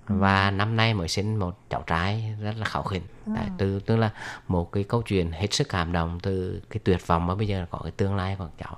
[0.07, 3.03] và năm nay mới sinh một cháu trai rất là khảo khỉnh.
[3.35, 4.09] Tại, từ tức là
[4.47, 7.65] một cái câu chuyện hết sức cảm động từ cái tuyệt vọng mà bây giờ
[7.69, 8.77] có cái tương lai của cháu.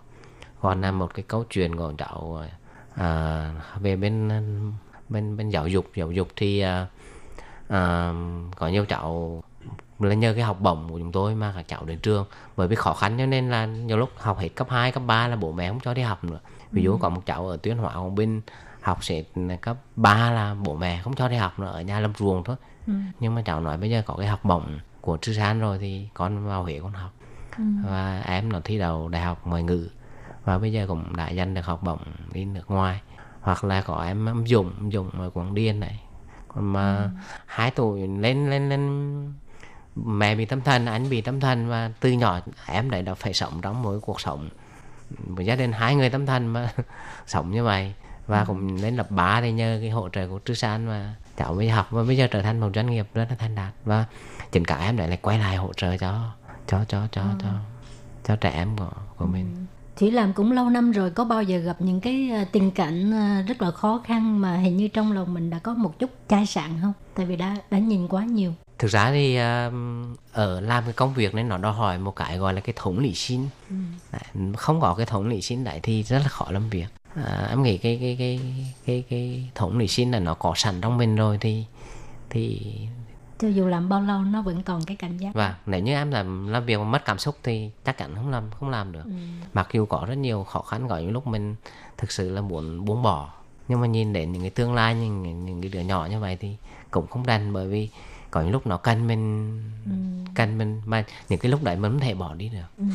[0.62, 2.44] Còn là một cái câu chuyện của cháu
[2.96, 4.30] à, về bên
[5.10, 5.86] bên bên giáo dục.
[5.96, 6.88] Giáo dục thì à,
[7.68, 8.14] à,
[8.56, 9.44] có nhiều cháu
[10.00, 12.26] là nhờ cái học bổng của chúng tôi mà các cháu đến trường.
[12.58, 15.28] Bởi vì khó khăn cho nên là nhiều lúc học hết cấp 2, cấp 3
[15.28, 16.40] là bố mẹ không cho đi học nữa.
[16.72, 18.42] Ví dụ có một cháu ở tuyên hóa quảng bình
[18.88, 19.24] học sẽ
[19.62, 22.56] cấp 3 là bố mẹ không cho đi học nữa ở nhà làm ruộng thôi.
[22.88, 22.94] Ừ.
[23.20, 26.10] nhưng mà cháu nói bây giờ có cái học bổng của Trư San rồi thì
[26.14, 27.12] con vào Huế con học.
[27.58, 27.64] Ừ.
[27.86, 29.90] và em nó thi đầu đại học ngoại ngữ.
[30.46, 32.00] Và bây giờ cũng đã giành được học bổng
[32.34, 33.02] đi nước ngoài.
[33.42, 36.00] Hoặc là có em em dùng dùng ở quảng điên này.
[36.48, 37.10] Còn mà ừ.
[37.46, 39.34] hai tuổi lên lên lên
[39.96, 41.70] mẹ bị tâm thần anh bị tâm thần.
[41.70, 44.50] Và từ nhỏ em đấy đã phải sống trong mỗi cuộc sống.
[45.28, 46.70] Một gia đình hai người tâm thần mà
[47.26, 47.94] sống như vậy
[48.28, 51.54] và cũng lên lập bá để nhờ cái hỗ trợ của Trư San và cháu
[51.54, 54.06] mới học và bây giờ trở thành một doanh nghiệp rất là thành đạt và
[54.52, 56.32] chính cả em lại lại quay lại hỗ trợ cho
[56.68, 57.28] cho cho cho ừ.
[57.42, 57.50] cho
[58.28, 59.62] cho trẻ em của của mình ừ.
[60.00, 63.12] Chị làm cũng lâu năm rồi có bao giờ gặp những cái ờ, tình cảnh
[63.12, 66.10] ờ, rất là khó khăn mà hình như trong lòng mình đã có một chút
[66.30, 66.94] chai sạn không?
[67.16, 68.54] Tại vì đã đã nhìn quá nhiều.
[68.80, 69.36] Thực ra thì
[70.32, 73.00] ở làm cái công việc nên nó đòi hỏi một cái gọi là cái thống
[73.00, 73.48] lý sinh.
[73.70, 73.76] Ừ.
[74.58, 76.88] Không có cái thống lý sinh đấy thì rất là khó làm việc
[77.26, 78.40] à, em nghĩ cái cái cái
[78.86, 81.66] cái cái thống lý sinh là nó có sẵn trong mình rồi thì
[82.30, 82.72] thì
[83.40, 86.12] cho dù làm bao lâu nó vẫn còn cái cảm giác và nếu như em
[86.12, 89.04] làm làm việc mà mất cảm xúc thì chắc chắn không làm không làm được
[89.06, 89.12] ừ.
[89.54, 91.56] mặc dù có rất nhiều khó khăn có những lúc mình
[91.98, 93.34] thực sự là muốn buông bỏ
[93.68, 96.20] nhưng mà nhìn đến những cái tương lai những, những, những cái đứa nhỏ như
[96.20, 96.56] vậy thì
[96.92, 97.90] cũng không đành bởi vì
[98.32, 99.52] có những lúc nó cần mình
[99.86, 99.92] ừ.
[100.36, 102.86] cần mình mà những cái lúc đấy mình không thể bỏ đi được ừ.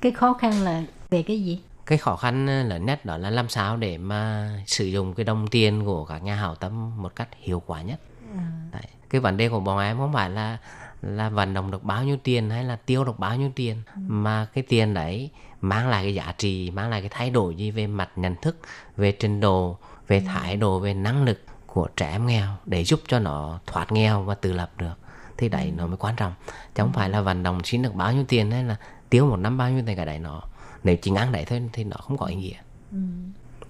[0.00, 1.60] cái khó khăn là về cái gì
[1.90, 5.46] cái khó khăn lớn nhất đó là làm sao để mà sử dụng cái đồng
[5.48, 8.00] tiền của các nhà hảo tâm một cách hiệu quả nhất
[8.36, 8.46] à.
[8.72, 8.82] Đấy.
[9.10, 10.58] cái vấn đề của bọn em không phải là
[11.02, 14.00] là vận động được bao nhiêu tiền hay là tiêu được bao nhiêu tiền ừ.
[14.08, 15.30] mà cái tiền đấy
[15.60, 18.56] mang lại cái giá trị mang lại cái thay đổi gì về mặt nhận thức
[18.96, 19.78] về trình độ
[20.08, 20.24] về ừ.
[20.26, 24.22] thái độ về năng lực của trẻ em nghèo để giúp cho nó thoát nghèo
[24.22, 24.94] và tự lập được
[25.36, 25.72] thì đấy ừ.
[25.76, 26.32] nó mới quan trọng
[26.74, 28.76] chứ không phải là vận động xin được bao nhiêu tiền hay là
[29.10, 30.42] tiêu một năm bao nhiêu tiền cái đấy nó
[30.84, 32.56] nếu chỉ ngắn đấy thôi thì nó không có ý nghĩa.
[32.92, 32.98] Ừ.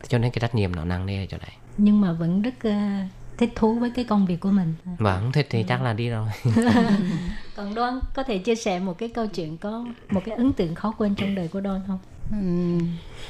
[0.09, 3.11] cho nên cái trách nhiệm nó nặng nề chỗ này nhưng mà vẫn rất uh,
[3.39, 4.75] thích thú với cái công việc của mình.
[4.99, 5.65] Và không thích thì ừ.
[5.69, 6.29] chắc là đi rồi.
[7.57, 10.75] Còn đoan có thể chia sẻ một cái câu chuyện có một cái ấn tượng
[10.75, 11.99] khó quên trong đời của đoan không?
[12.31, 12.79] Ừ,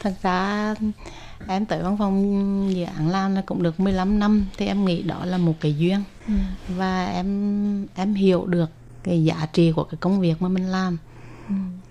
[0.03, 0.75] thật ra
[1.49, 5.03] em tới văn phòng dự án làm là cũng được 15 năm thì em nghĩ
[5.03, 6.03] đó là một cái duyên.
[6.27, 6.35] Ừ.
[6.69, 8.71] và em em hiểu được
[9.03, 10.99] cái giá trị của cái công việc mà mình làm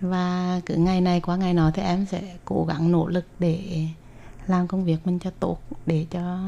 [0.01, 3.85] và cứ ngày này qua ngày nọ thì em sẽ cố gắng nỗ lực để
[4.47, 6.39] làm công việc mình cho tốt để cho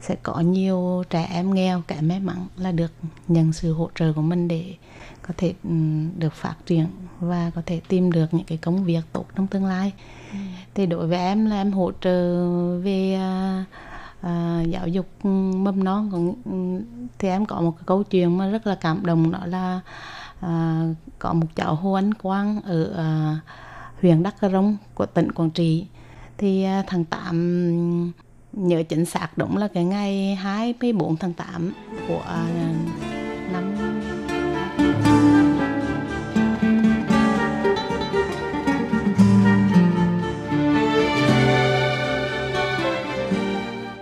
[0.00, 2.92] sẽ có nhiều trẻ em nghèo kẻ may mắn là được
[3.28, 4.74] nhận sự hỗ trợ của mình để
[5.22, 5.70] có thể ừ,
[6.18, 6.86] được phát triển
[7.20, 9.92] và có thể tìm được những cái công việc tốt trong tương lai
[10.32, 10.38] ừ.
[10.74, 12.46] thì đối với em là em hỗ trợ
[12.78, 13.64] về à,
[14.20, 15.24] à, giáo dục
[15.54, 16.84] mầm non còn ừ,
[17.18, 19.80] thì em có một cái câu chuyện mà rất là cảm động đó là
[20.40, 20.84] à,
[21.18, 23.38] có một cháu Hồ Anh Quang ở à,
[24.00, 25.86] huyện Đắk Rông của tỉnh Quảng Trị.
[26.38, 28.12] Thì à, tháng 8
[28.52, 31.72] nhớ chính xác đúng là cái ngày 24 tháng 8
[32.08, 32.46] của à,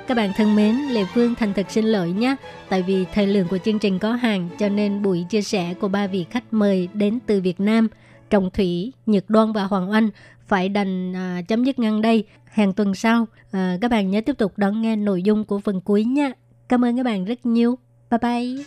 [0.09, 2.37] Các bạn thân mến, Lệ Phương thành thật xin lỗi nhé.
[2.69, 5.89] Tại vì thời lượng của chương trình có hàng cho nên buổi chia sẻ của
[5.89, 7.89] ba vị khách mời đến từ Việt Nam,
[8.31, 10.11] Trọng Thủy, Nhật Đoan và Hoàng Anh
[10.47, 12.25] phải đành à, chấm dứt ngang đây.
[12.45, 15.81] Hàng tuần sau, à, các bạn nhớ tiếp tục đón nghe nội dung của phần
[15.81, 16.33] cuối nha.
[16.69, 17.79] Cảm ơn các bạn rất nhiều.
[18.11, 18.65] Bye bye.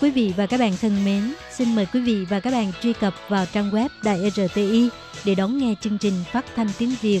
[0.00, 2.92] Quý vị và các bạn thân mến, xin mời quý vị và các bạn truy
[2.92, 4.88] cập vào trang web Đài RTI
[5.24, 7.20] để đón nghe chương trình phát thanh tiếng Việt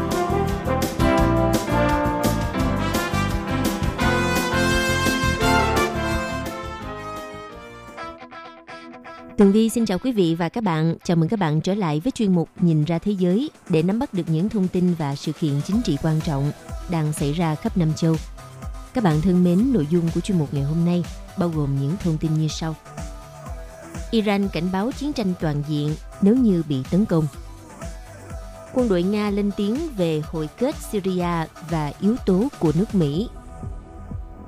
[9.41, 10.95] Tường Vi xin chào quý vị và các bạn.
[11.03, 13.99] Chào mừng các bạn trở lại với chuyên mục Nhìn ra thế giới để nắm
[13.99, 16.51] bắt được những thông tin và sự kiện chính trị quan trọng
[16.91, 18.15] đang xảy ra khắp năm châu.
[18.93, 21.03] Các bạn thân mến, nội dung của chuyên mục ngày hôm nay
[21.37, 22.75] bao gồm những thông tin như sau.
[24.11, 27.27] Iran cảnh báo chiến tranh toàn diện nếu như bị tấn công.
[28.73, 33.29] Quân đội Nga lên tiếng về hội kết Syria và yếu tố của nước Mỹ.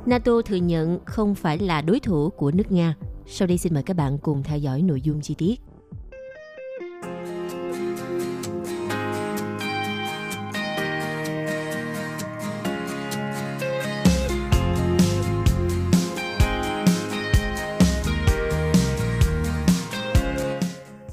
[0.05, 2.95] NATO thừa nhận không phải là đối thủ của nước Nga–
[3.27, 5.61] sau đây xin mời các bạn cùng theo dõi nội dung chi tiết.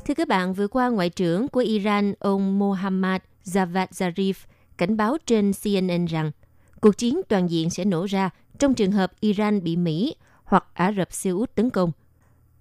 [0.04, 4.34] Thưa các bạn, vừa qua Ngoại trưởng của Iran, ông Mohammad Javad Zarif
[4.78, 6.30] cảnh báo trên CNN rằng
[6.80, 10.92] cuộc chiến toàn diện sẽ nổ ra trong trường hợp Iran bị Mỹ hoặc Ả
[10.92, 11.92] Rập Xê Út tấn công.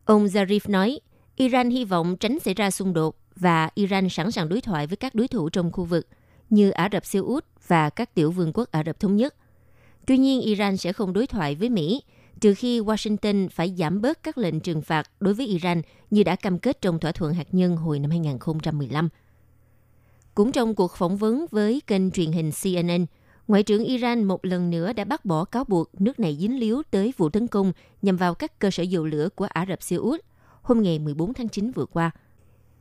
[0.10, 1.00] Ông Zarif nói,
[1.36, 4.98] Iran hy vọng tránh xảy ra xung đột và Iran sẵn sàng đối thoại với
[4.98, 6.08] các đối thủ trong khu vực
[6.50, 9.36] như Ả Rập Xê Út và các tiểu vương quốc Ả Rập Thống Nhất.
[10.06, 12.04] Tuy nhiên, Iran sẽ không đối thoại với Mỹ
[12.42, 16.36] trừ khi Washington phải giảm bớt các lệnh trừng phạt đối với Iran như đã
[16.36, 19.10] cam kết trong thỏa thuận hạt nhân hồi năm 2015.
[20.36, 23.06] Cũng trong cuộc phỏng vấn với kênh truyền hình CNN,
[23.50, 26.82] Ngoại trưởng Iran một lần nữa đã bác bỏ cáo buộc nước này dính líu
[26.92, 27.72] tới vụ tấn công
[28.02, 30.20] nhằm vào các cơ sở dầu lửa của Ả Rập Xê Út
[30.62, 32.12] hôm ngày 14 tháng 9 vừa qua.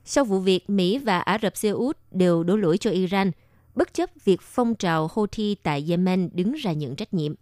[0.04, 3.30] Sau vụ việc, Mỹ và Ả Rập Xê Út đều đổ lỗi cho Iran,
[3.74, 7.34] bất chấp việc phong trào Houthi tại Yemen đứng ra nhận trách nhiệm.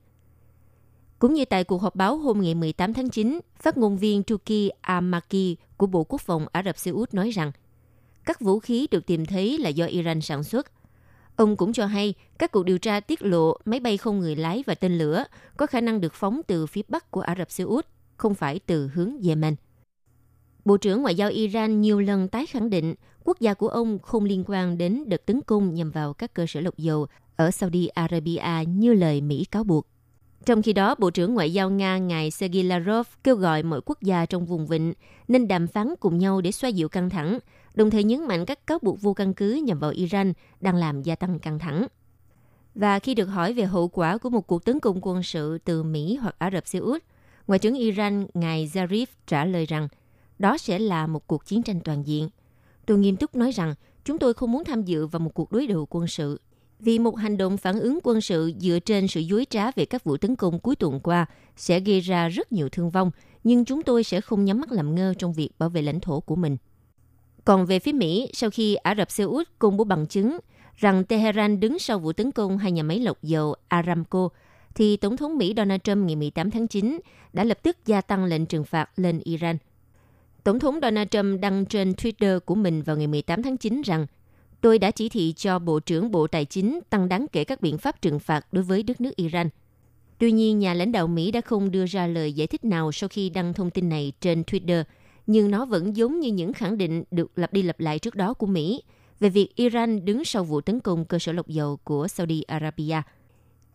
[1.19, 4.71] Cũng như tại cuộc họp báo hôm ngày 18 tháng 9, phát ngôn viên Tuki
[4.81, 7.53] Amaki của Bộ Quốc phòng Ả Rập Xê Út nói rằng
[8.25, 10.76] các vũ khí được tìm thấy là do Iran sản xuất
[11.37, 14.65] Ông cũng cho hay các cuộc điều tra tiết lộ máy bay không người lái
[14.67, 15.25] và tên lửa
[15.57, 18.61] có khả năng được phóng từ phía bắc của Ả Rập Xê Út, không phải
[18.67, 19.55] từ hướng Yemen.
[20.65, 24.25] Bộ trưởng Ngoại giao Iran nhiều lần tái khẳng định quốc gia của ông không
[24.25, 27.07] liên quan đến đợt tấn công nhằm vào các cơ sở lọc dầu
[27.37, 29.87] ở Saudi Arabia như lời Mỹ cáo buộc.
[30.47, 34.03] Trong khi đó, Bộ trưởng Ngoại giao Nga ngài Sergei Lavrov kêu gọi mọi quốc
[34.03, 34.95] gia trong vùng vịnh
[35.29, 37.39] nên đàm phán cùng nhau để xoa dịu căng thẳng,
[37.77, 41.03] đồng thời nhấn mạnh các cáo buộc vô căn cứ nhằm vào Iran đang làm
[41.03, 41.87] gia tăng căng thẳng.
[42.75, 45.83] Và khi được hỏi về hậu quả của một cuộc tấn công quân sự từ
[45.83, 47.03] Mỹ hoặc Ả Rập Xê Út,
[47.47, 49.89] Ngoại trưởng Iran ngài Zarif trả lời rằng
[50.39, 52.29] đó sẽ là một cuộc chiến tranh toàn diện.
[52.87, 53.75] Tôi nghiêm túc nói rằng
[54.05, 56.41] chúng tôi không muốn tham dự vào một cuộc đối đầu quân sự
[56.81, 60.05] vì một hành động phản ứng quân sự dựa trên sự dối trá về các
[60.05, 63.11] vụ tấn công cuối tuần qua sẽ gây ra rất nhiều thương vong,
[63.45, 66.21] nhưng chúng tôi sẽ không nhắm mắt làm ngơ trong việc bảo vệ lãnh thổ
[66.21, 66.57] của mình.
[67.47, 70.39] Còn về phía Mỹ, sau khi Ả Rập Xê Út công bố bằng chứng
[70.77, 74.29] rằng Tehran đứng sau vụ tấn công hai nhà máy lọc dầu Aramco,
[74.75, 76.99] thì Tổng thống Mỹ Donald Trump ngày 18 tháng 9
[77.33, 79.57] đã lập tức gia tăng lệnh trừng phạt lên Iran.
[80.45, 84.07] Tổng thống Donald Trump đăng trên Twitter của mình vào ngày 18 tháng 9 rằng
[84.61, 87.79] tôi đã chỉ thị cho Bộ trưởng Bộ Tài chính tăng đáng kể các biện
[87.79, 89.49] pháp trừng phạt đối với đất nước Iran.
[90.19, 93.09] Tuy nhiên, nhà lãnh đạo Mỹ đã không đưa ra lời giải thích nào sau
[93.09, 94.85] khi đăng thông tin này trên Twitter,
[95.27, 98.35] nhưng nó vẫn giống như những khẳng định được lặp đi lặp lại trước đó
[98.35, 98.83] của Mỹ
[99.21, 103.03] về việc Iran đứng sau vụ tấn công cơ sở lọc dầu của Saudi Arabia.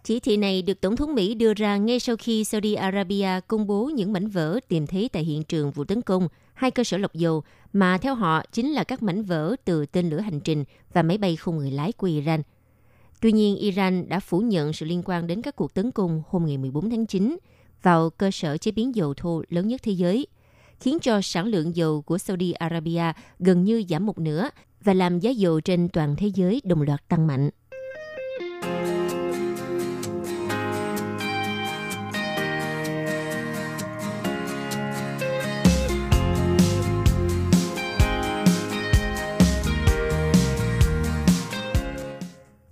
[0.04, 3.68] Chỉ thị này được Tổng thống Mỹ đưa ra ngay sau khi Saudi Arabia công
[3.68, 6.98] bố những mảnh vỡ tìm thấy tại hiện trường vụ tấn công hai cơ sở
[6.98, 7.44] lọc dầu
[7.74, 11.18] mà theo họ chính là các mảnh vỡ từ tên lửa hành trình và máy
[11.18, 12.42] bay không người lái của Iran.
[13.22, 16.46] Tuy nhiên, Iran đã phủ nhận sự liên quan đến các cuộc tấn công hôm
[16.46, 17.38] ngày 14 tháng 9
[17.82, 20.28] vào cơ sở chế biến dầu thô lớn nhất thế giới,
[20.82, 24.50] khiến cho sản lượng dầu của Saudi Arabia gần như giảm một nửa
[24.84, 27.50] và làm giá dầu trên toàn thế giới đồng loạt tăng mạnh.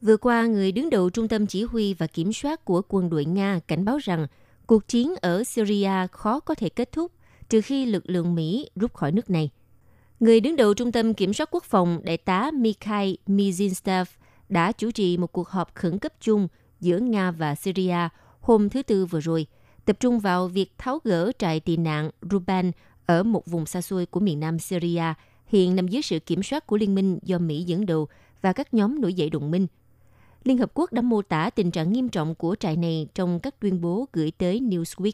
[0.02, 3.26] Vừa qua, người đứng đầu Trung tâm Chỉ huy và Kiểm soát của quân đội
[3.26, 4.28] Nga cảnh báo rằng
[4.68, 7.12] cuộc chiến ở Syria khó có thể kết thúc
[7.50, 9.50] trừ khi lực lượng Mỹ rút khỏi nước này.
[10.20, 14.06] Người đứng đầu Trung tâm Kiểm soát Quốc phòng, Đại tá Mikhail Mizinstev
[14.50, 16.48] đã chủ trì một cuộc họp khẩn cấp chung
[16.80, 19.48] giữa Nga và Syria hôm thứ Tư vừa rồi,
[19.86, 22.72] tập trung vào việc tháo gỡ trại tị nạn Ruban
[23.06, 25.14] ở một vùng xa xôi của miền nam Syria,
[25.48, 28.08] hiện nằm dưới sự kiểm soát của liên minh do Mỹ dẫn đầu
[28.42, 29.68] và các nhóm nổi dậy đồng minh.
[30.44, 33.60] Liên Hợp Quốc đã mô tả tình trạng nghiêm trọng của trại này trong các
[33.60, 35.12] tuyên bố gửi tới Newsweek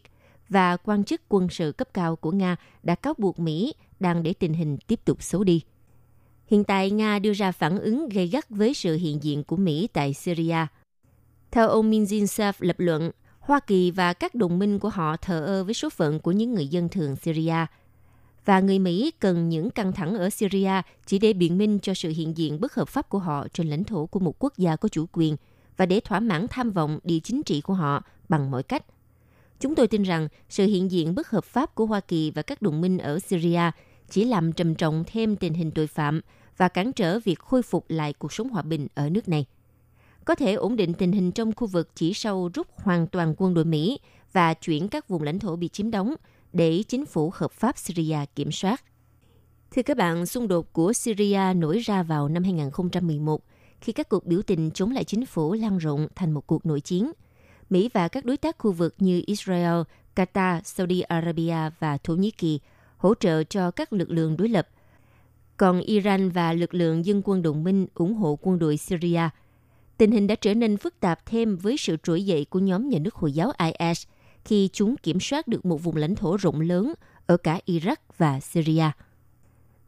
[0.49, 4.33] và quan chức quân sự cấp cao của Nga đã cáo buộc Mỹ đang để
[4.33, 5.61] tình hình tiếp tục xấu đi.
[6.47, 9.87] Hiện tại, Nga đưa ra phản ứng gây gắt với sự hiện diện của Mỹ
[9.93, 10.67] tại Syria.
[11.51, 15.63] Theo ông Minzinsev lập luận, Hoa Kỳ và các đồng minh của họ thờ ơ
[15.63, 17.65] với số phận của những người dân thường Syria.
[18.45, 22.13] Và người Mỹ cần những căng thẳng ở Syria chỉ để biện minh cho sự
[22.15, 24.89] hiện diện bất hợp pháp của họ trên lãnh thổ của một quốc gia có
[24.89, 25.35] chủ quyền
[25.77, 28.85] và để thỏa mãn tham vọng địa chính trị của họ bằng mọi cách.
[29.59, 32.61] Chúng tôi tin rằng sự hiện diện bất hợp pháp của Hoa Kỳ và các
[32.61, 33.71] đồng minh ở Syria
[34.09, 36.21] chỉ làm trầm trọng thêm tình hình tội phạm
[36.57, 39.45] và cản trở việc khôi phục lại cuộc sống hòa bình ở nước này.
[40.25, 43.53] Có thể ổn định tình hình trong khu vực chỉ sau rút hoàn toàn quân
[43.53, 43.99] đội Mỹ
[44.33, 46.15] và chuyển các vùng lãnh thổ bị chiếm đóng
[46.53, 48.83] để chính phủ hợp pháp Syria kiểm soát.
[49.71, 53.43] Thưa các bạn, xung đột của Syria nổi ra vào năm 2011
[53.81, 56.81] khi các cuộc biểu tình chống lại chính phủ lan rộng thành một cuộc nội
[56.81, 57.11] chiến.
[57.69, 59.81] Mỹ và các đối tác khu vực như Israel,
[60.15, 62.59] Qatar, Saudi Arabia và Thổ Nhĩ Kỳ
[62.97, 64.67] hỗ trợ cho các lực lượng đối lập.
[65.57, 69.29] Còn Iran và lực lượng dân quân đồng minh ủng hộ quân đội Syria.
[69.97, 72.99] Tình hình đã trở nên phức tạp thêm với sự trỗi dậy của nhóm nhà
[72.99, 74.07] nước Hồi giáo IS
[74.45, 76.93] khi chúng kiểm soát được một vùng lãnh thổ rộng lớn
[77.25, 78.85] ở cả Iraq và Syria.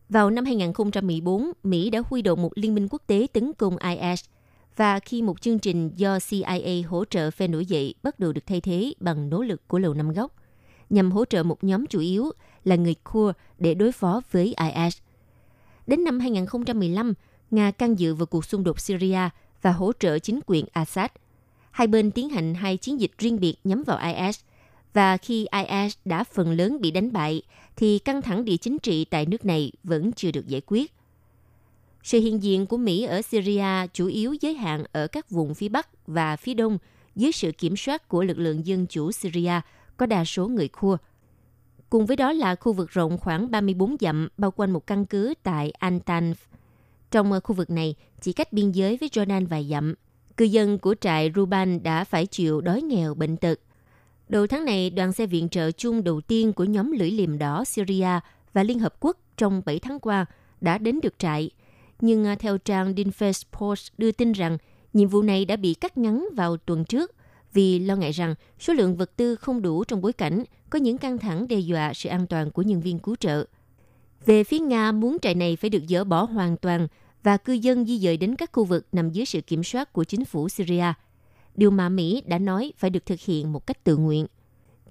[0.09, 4.23] Vào năm 2014, Mỹ đã huy động một liên minh quốc tế tấn công IS
[4.77, 8.45] và khi một chương trình do CIA hỗ trợ phe nổi dậy bắt đầu được
[8.45, 10.31] thay thế bằng nỗ lực của Lầu Năm Góc,
[10.89, 12.31] nhằm hỗ trợ một nhóm chủ yếu
[12.63, 14.97] là người Kurd để đối phó với IS.
[15.87, 17.13] Đến năm 2015,
[17.51, 19.29] Nga can dự vào cuộc xung đột Syria
[19.61, 21.09] và hỗ trợ chính quyền Assad.
[21.71, 24.39] Hai bên tiến hành hai chiến dịch riêng biệt nhắm vào IS
[24.93, 27.41] và khi IS đã phần lớn bị đánh bại,
[27.75, 30.96] thì căng thẳng địa chính trị tại nước này vẫn chưa được giải quyết.
[32.07, 35.69] Sự hiện diện của Mỹ ở Syria chủ yếu giới hạn ở các vùng phía
[35.69, 36.77] Bắc và phía Đông
[37.15, 39.61] dưới sự kiểm soát của lực lượng dân chủ Syria
[39.97, 41.01] có đa số người Kurd.
[41.89, 45.33] Cùng với đó là khu vực rộng khoảng 34 dặm bao quanh một căn cứ
[45.43, 46.33] tại Antanf.
[47.11, 49.93] Trong ờ, khu vực này, chỉ cách biên giới với Jordan vài dặm,
[50.37, 53.59] cư dân của trại Ruban đã phải chịu đói nghèo bệnh tật
[54.29, 57.63] Đầu tháng này, đoàn xe viện trợ chung đầu tiên của nhóm lưỡi liềm đỏ
[57.65, 58.19] Syria
[58.53, 60.25] và Liên Hợp Quốc trong 7 tháng qua
[60.61, 61.51] đã đến được trại.
[62.01, 64.57] Nhưng à, theo trang Dinfest Post đưa tin rằng
[64.93, 67.11] nhiệm vụ này đã bị cắt ngắn vào tuần trước
[67.53, 70.97] vì lo ngại rằng số lượng vật tư không đủ trong bối cảnh có những
[70.97, 73.45] căng thẳng đe dọa sự an toàn của nhân viên cứu trợ.
[74.25, 76.87] Về phía Nga muốn trại này phải được dỡ bỏ hoàn toàn
[77.23, 80.03] và cư dân di dời đến các khu vực nằm dưới sự kiểm soát của
[80.03, 80.93] chính phủ Syria–
[81.57, 84.27] điều mà Mỹ đã nói phải được thực hiện một cách tự nguyện.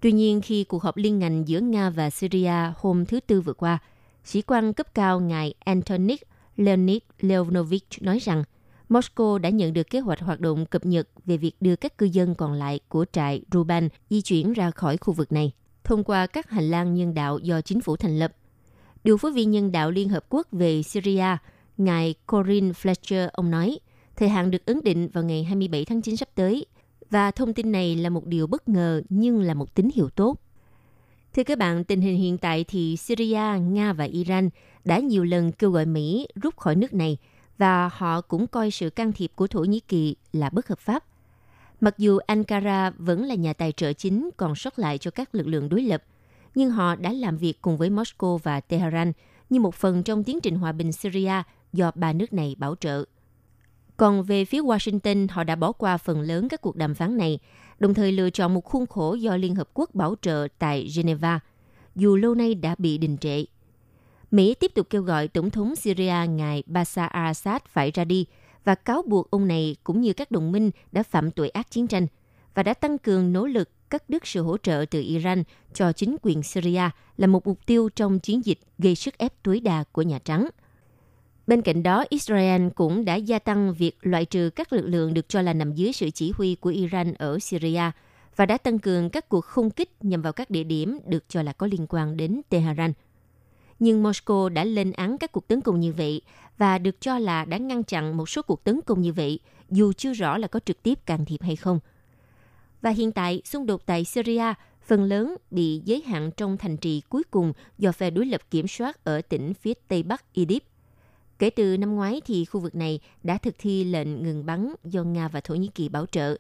[0.01, 3.53] Tuy nhiên, khi cuộc họp liên ngành giữa Nga và Syria hôm thứ Tư vừa
[3.53, 3.79] qua,
[4.25, 6.23] sĩ quan cấp cao ngài Antonik
[6.57, 8.45] Leonid Leonovich nói rằng
[8.89, 12.07] Moscow đã nhận được kế hoạch hoạt động cập nhật về việc đưa các cư
[12.07, 15.53] dân còn lại của trại Ruban di chuyển ra khỏi khu vực này
[15.85, 18.37] thông qua các hành lang nhân đạo do chính phủ thành lập.
[19.05, 21.37] Điều phối viên nhân đạo Liên Hợp Quốc về Syria,
[21.77, 23.79] ngài Corinne Fletcher, ông nói,
[24.17, 26.67] Thời hạn được ấn định vào ngày 27 tháng 9 sắp tới
[27.11, 30.37] và thông tin này là một điều bất ngờ nhưng là một tín hiệu tốt.
[31.35, 34.51] Thưa các bạn, tình hình hiện tại thì Syria, Nga và Iran
[34.87, 37.17] đã nhiều lần kêu gọi Mỹ rút khỏi nước này
[37.59, 41.05] và họ cũng coi sự can thiệp của Thổ Nhĩ Kỳ là bất hợp pháp.
[41.81, 45.47] Mặc dù Ankara vẫn là nhà tài trợ chính còn sót lại cho các lực
[45.47, 46.03] lượng đối lập,
[46.55, 49.13] nhưng họ đã làm việc cùng với Moscow và Tehran
[49.51, 53.05] như một phần trong tiến trình hòa bình Syria do ba nước này bảo trợ.
[53.97, 57.39] Còn về phía Washington, họ đã bỏ qua phần lớn các cuộc đàm phán này,
[57.79, 61.41] đồng thời lựa chọn một khuôn khổ do Liên Hợp Quốc bảo trợ tại Geneva,
[61.95, 63.45] dù lâu nay đã bị đình trệ.
[64.37, 68.27] Mỹ tiếp tục kêu gọi Tổng thống Syria ngài Bashar al-Assad phải ra đi
[68.65, 71.87] và cáo buộc ông này cũng như các đồng minh đã phạm tội ác chiến
[71.87, 72.07] tranh
[72.55, 75.43] và đã tăng cường nỗ lực cắt đứt sự hỗ trợ từ Iran
[75.75, 79.61] cho chính quyền Syria là một mục tiêu trong chiến dịch gây sức ép tối
[79.61, 80.49] đa của Nhà Trắng–
[81.47, 85.29] Bên cạnh đó, Israel cũng đã gia tăng việc loại trừ các lực lượng được
[85.29, 87.91] cho là nằm dưới sự chỉ huy của Iran ở Syria
[88.37, 91.43] và đã tăng cường các cuộc không kích nhằm vào các địa điểm được cho
[91.43, 92.93] là có liên quan đến Tehran.
[93.79, 96.21] Nhưng Moscow đã lên án các cuộc tấn công như vậy
[96.59, 99.93] và được cho là đã ngăn chặn một số cuộc tấn công như vậy, dù
[99.93, 101.81] chưa rõ là có trực tiếp can thiệp hay không.
[102.83, 104.55] Và hiện tại, xung đột tại Syria
[104.87, 108.69] phần lớn bị giới hạn trong thành trì cuối cùng do phe đối lập kiểm
[108.69, 110.63] soát ở tỉnh phía tây bắc Idlib
[111.39, 115.03] Kể từ năm ngoái thì khu vực này đã thực thi lệnh ngừng bắn do
[115.03, 116.37] Nga và Thổ Nhĩ Kỳ bảo trợ.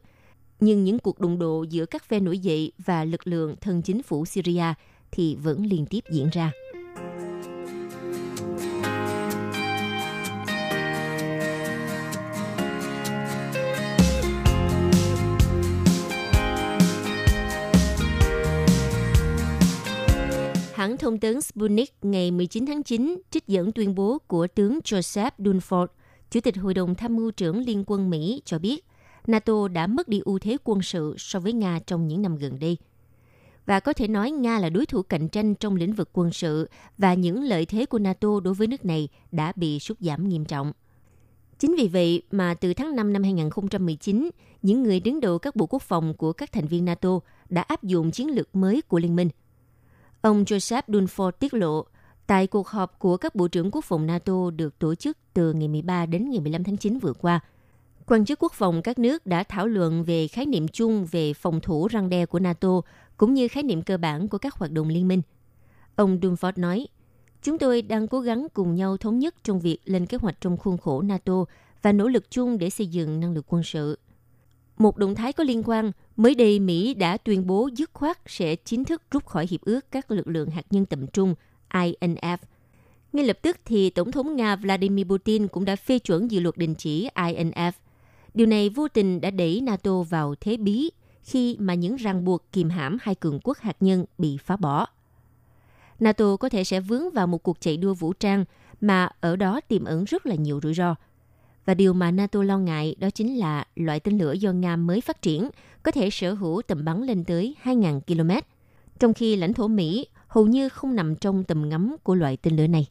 [0.60, 4.02] nhưng những cuộc đụng độ giữa các phe nổi dậy và lực lượng thân chính
[4.02, 4.74] phủ Syria
[5.10, 6.52] thì vẫn liên tiếp diễn ra.
[20.76, 25.30] Hãng thông tấn Sputnik ngày 19 tháng 9 trích dẫn tuyên bố của tướng Joseph
[25.38, 25.86] Dunford,
[26.30, 28.84] Chủ tịch Hội đồng Tham mưu trưởng Liên quân Mỹ cho biết
[29.26, 32.58] NATO đã mất đi ưu thế quân sự so với Nga trong những năm gần
[32.58, 32.76] đây.
[33.66, 36.68] Và có thể nói Nga là đối thủ cạnh tranh trong lĩnh vực quân sự
[36.98, 40.44] và những lợi thế của NATO đối với nước này đã bị sút giảm nghiêm
[40.44, 40.72] trọng.
[41.58, 44.30] Chính vì vậy mà từ tháng 5 năm 2019,
[44.62, 47.82] những người đứng đầu các bộ quốc phòng của các thành viên NATO đã áp
[47.82, 49.28] dụng chiến lược mới của liên minh–
[50.26, 51.84] Ông Joseph Dunford tiết lộ,
[52.26, 55.68] tại cuộc họp của các bộ trưởng quốc phòng NATO được tổ chức từ ngày
[55.68, 57.40] 13 đến ngày 15 tháng 9 vừa qua,
[58.06, 61.60] quan chức quốc phòng các nước đã thảo luận về khái niệm chung về phòng
[61.60, 62.80] thủ răng đe của NATO
[63.16, 65.22] cũng như khái niệm cơ bản của các hoạt động liên minh.
[65.96, 66.86] Ông Dunford nói,
[67.42, 70.56] Chúng tôi đang cố gắng cùng nhau thống nhất trong việc lên kế hoạch trong
[70.56, 71.44] khuôn khổ NATO
[71.82, 73.98] và nỗ lực chung để xây dựng năng lực quân sự.
[74.78, 78.56] Một động thái có liên quan, mới đây Mỹ đã tuyên bố dứt khoát sẽ
[78.56, 81.34] chính thức rút khỏi Hiệp ước các lực lượng hạt nhân tầm trung
[81.70, 82.38] INF.
[83.12, 86.56] Ngay lập tức thì Tổng thống Nga Vladimir Putin cũng đã phê chuẩn dự luật
[86.56, 87.72] đình chỉ INF.
[88.34, 90.90] Điều này vô tình đã đẩy NATO vào thế bí
[91.22, 94.86] khi mà những ràng buộc kìm hãm hai cường quốc hạt nhân bị phá bỏ.
[96.00, 98.44] NATO có thể sẽ vướng vào một cuộc chạy đua vũ trang
[98.80, 100.94] mà ở đó tiềm ẩn rất là nhiều rủi ro–
[101.66, 105.00] và điều mà NATO lo ngại đó chính là loại tên lửa do Nga mới
[105.00, 105.50] phát triển
[105.82, 108.30] có thể sở hữu tầm bắn lên tới 2.000 km,
[108.98, 112.56] trong khi lãnh thổ Mỹ hầu như không nằm trong tầm ngắm của loại tên
[112.56, 112.86] lửa này.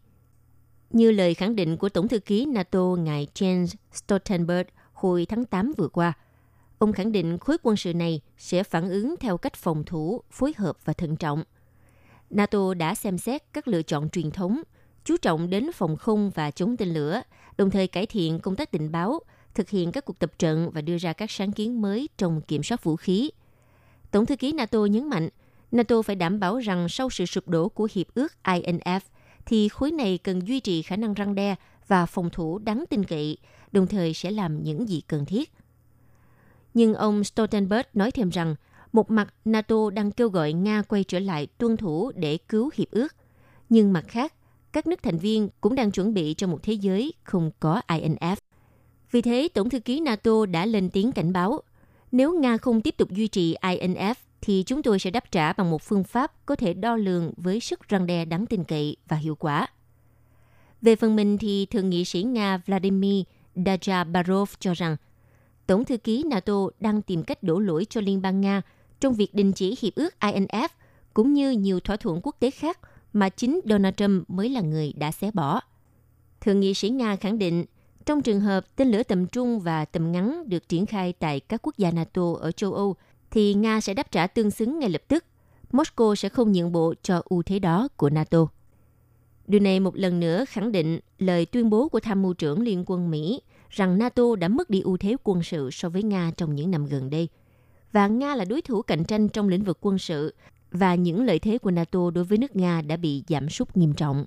[0.90, 5.74] Như lời khẳng định của Tổng thư ký NATO ngài Jens Stoltenberg hồi tháng 8
[5.78, 6.14] vừa qua,
[6.78, 10.54] ông khẳng định khối quân sự này sẽ phản ứng theo cách phòng thủ, phối
[10.58, 11.44] hợp và thận trọng.
[12.30, 14.62] NATO đã xem xét các lựa chọn truyền thống,
[15.04, 17.22] chú trọng đến phòng không và chống tên lửa–
[17.58, 19.20] đồng thời cải thiện công tác tình báo,
[19.54, 22.64] thực hiện các cuộc tập trận và đưa ra các sáng kiến mới trong kiểm
[22.64, 23.32] soát vũ khí.
[24.12, 25.30] Tổng thư ký NATO nhấn mạnh,
[25.72, 29.00] NATO phải đảm bảo rằng sau sự sụp đổ của hiệp ước INF,
[29.46, 31.56] thì khối này cần duy trì khả năng răng đe
[31.88, 33.38] và phòng thủ đáng tin cậy,
[33.72, 35.54] đồng thời sẽ làm những gì cần thiết.
[36.74, 38.56] Nhưng ông Stoltenberg nói thêm rằng,
[38.92, 42.92] một mặt NATO đang kêu gọi Nga quay trở lại tuân thủ để cứu hiệp
[42.92, 43.16] ước,
[43.70, 44.34] nhưng mặt khác,
[44.76, 48.36] các nước thành viên cũng đang chuẩn bị cho một thế giới không có INF.
[49.12, 51.60] Vì thế, Tổng thư ký NATO đã lên tiếng cảnh báo,
[52.12, 55.72] nếu Nga không tiếp tục duy trì INF thì chúng tôi sẽ đáp trả bằng
[55.72, 59.18] một phương pháp có thể đo lường với sức răng đe đáng tin cậy và
[59.18, 59.68] hiệu quả.
[60.82, 63.24] Về phần mình thì Thượng nghị sĩ Nga Vladimir
[63.56, 64.98] Dajabarov cho rằng
[65.68, 68.62] Tổng thư ký NATO đang tìm cách đổ lỗi cho Liên bang Nga
[69.00, 70.70] trong việc đình chỉ hiệp ước INF
[71.14, 72.80] cũng như nhiều thỏa thuận quốc tế khác–
[73.16, 75.62] mà chính Donald Trump mới là người đã xé bỏ.
[76.42, 77.66] Thượng nghị sĩ Nga khẳng định,
[78.06, 81.62] trong trường hợp tên lửa tầm trung và tầm ngắn được triển khai tại các
[81.64, 82.96] quốc gia NATO ở châu Âu,
[83.32, 85.26] thì Nga sẽ đáp trả tương xứng ngay lập tức.
[85.72, 88.48] Moscow sẽ không nhượng bộ cho ưu thế đó của NATO.
[89.48, 92.84] Điều này một lần nữa khẳng định lời tuyên bố của tham mưu trưởng Liên
[92.88, 96.56] quân Mỹ rằng NATO đã mất đi ưu thế quân sự so với Nga trong
[96.56, 97.30] những năm gần đây.
[97.92, 100.34] Và Nga là đối thủ cạnh tranh trong lĩnh vực quân sự
[100.72, 103.94] và những lợi thế của NATO đối với nước Nga đã bị giảm sút nghiêm
[103.94, 104.26] trọng.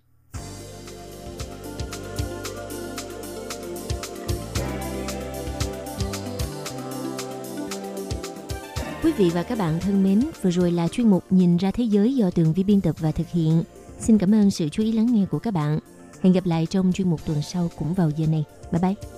[9.03, 11.85] Quý vị và các bạn thân mến, vừa rồi là chuyên mục Nhìn ra thế
[11.85, 13.63] giới do Tường Vi biên tập và thực hiện.
[13.99, 15.79] Xin cảm ơn sự chú ý lắng nghe của các bạn.
[16.21, 18.45] Hẹn gặp lại trong chuyên mục tuần sau cũng vào giờ này.
[18.73, 19.18] Bye bye!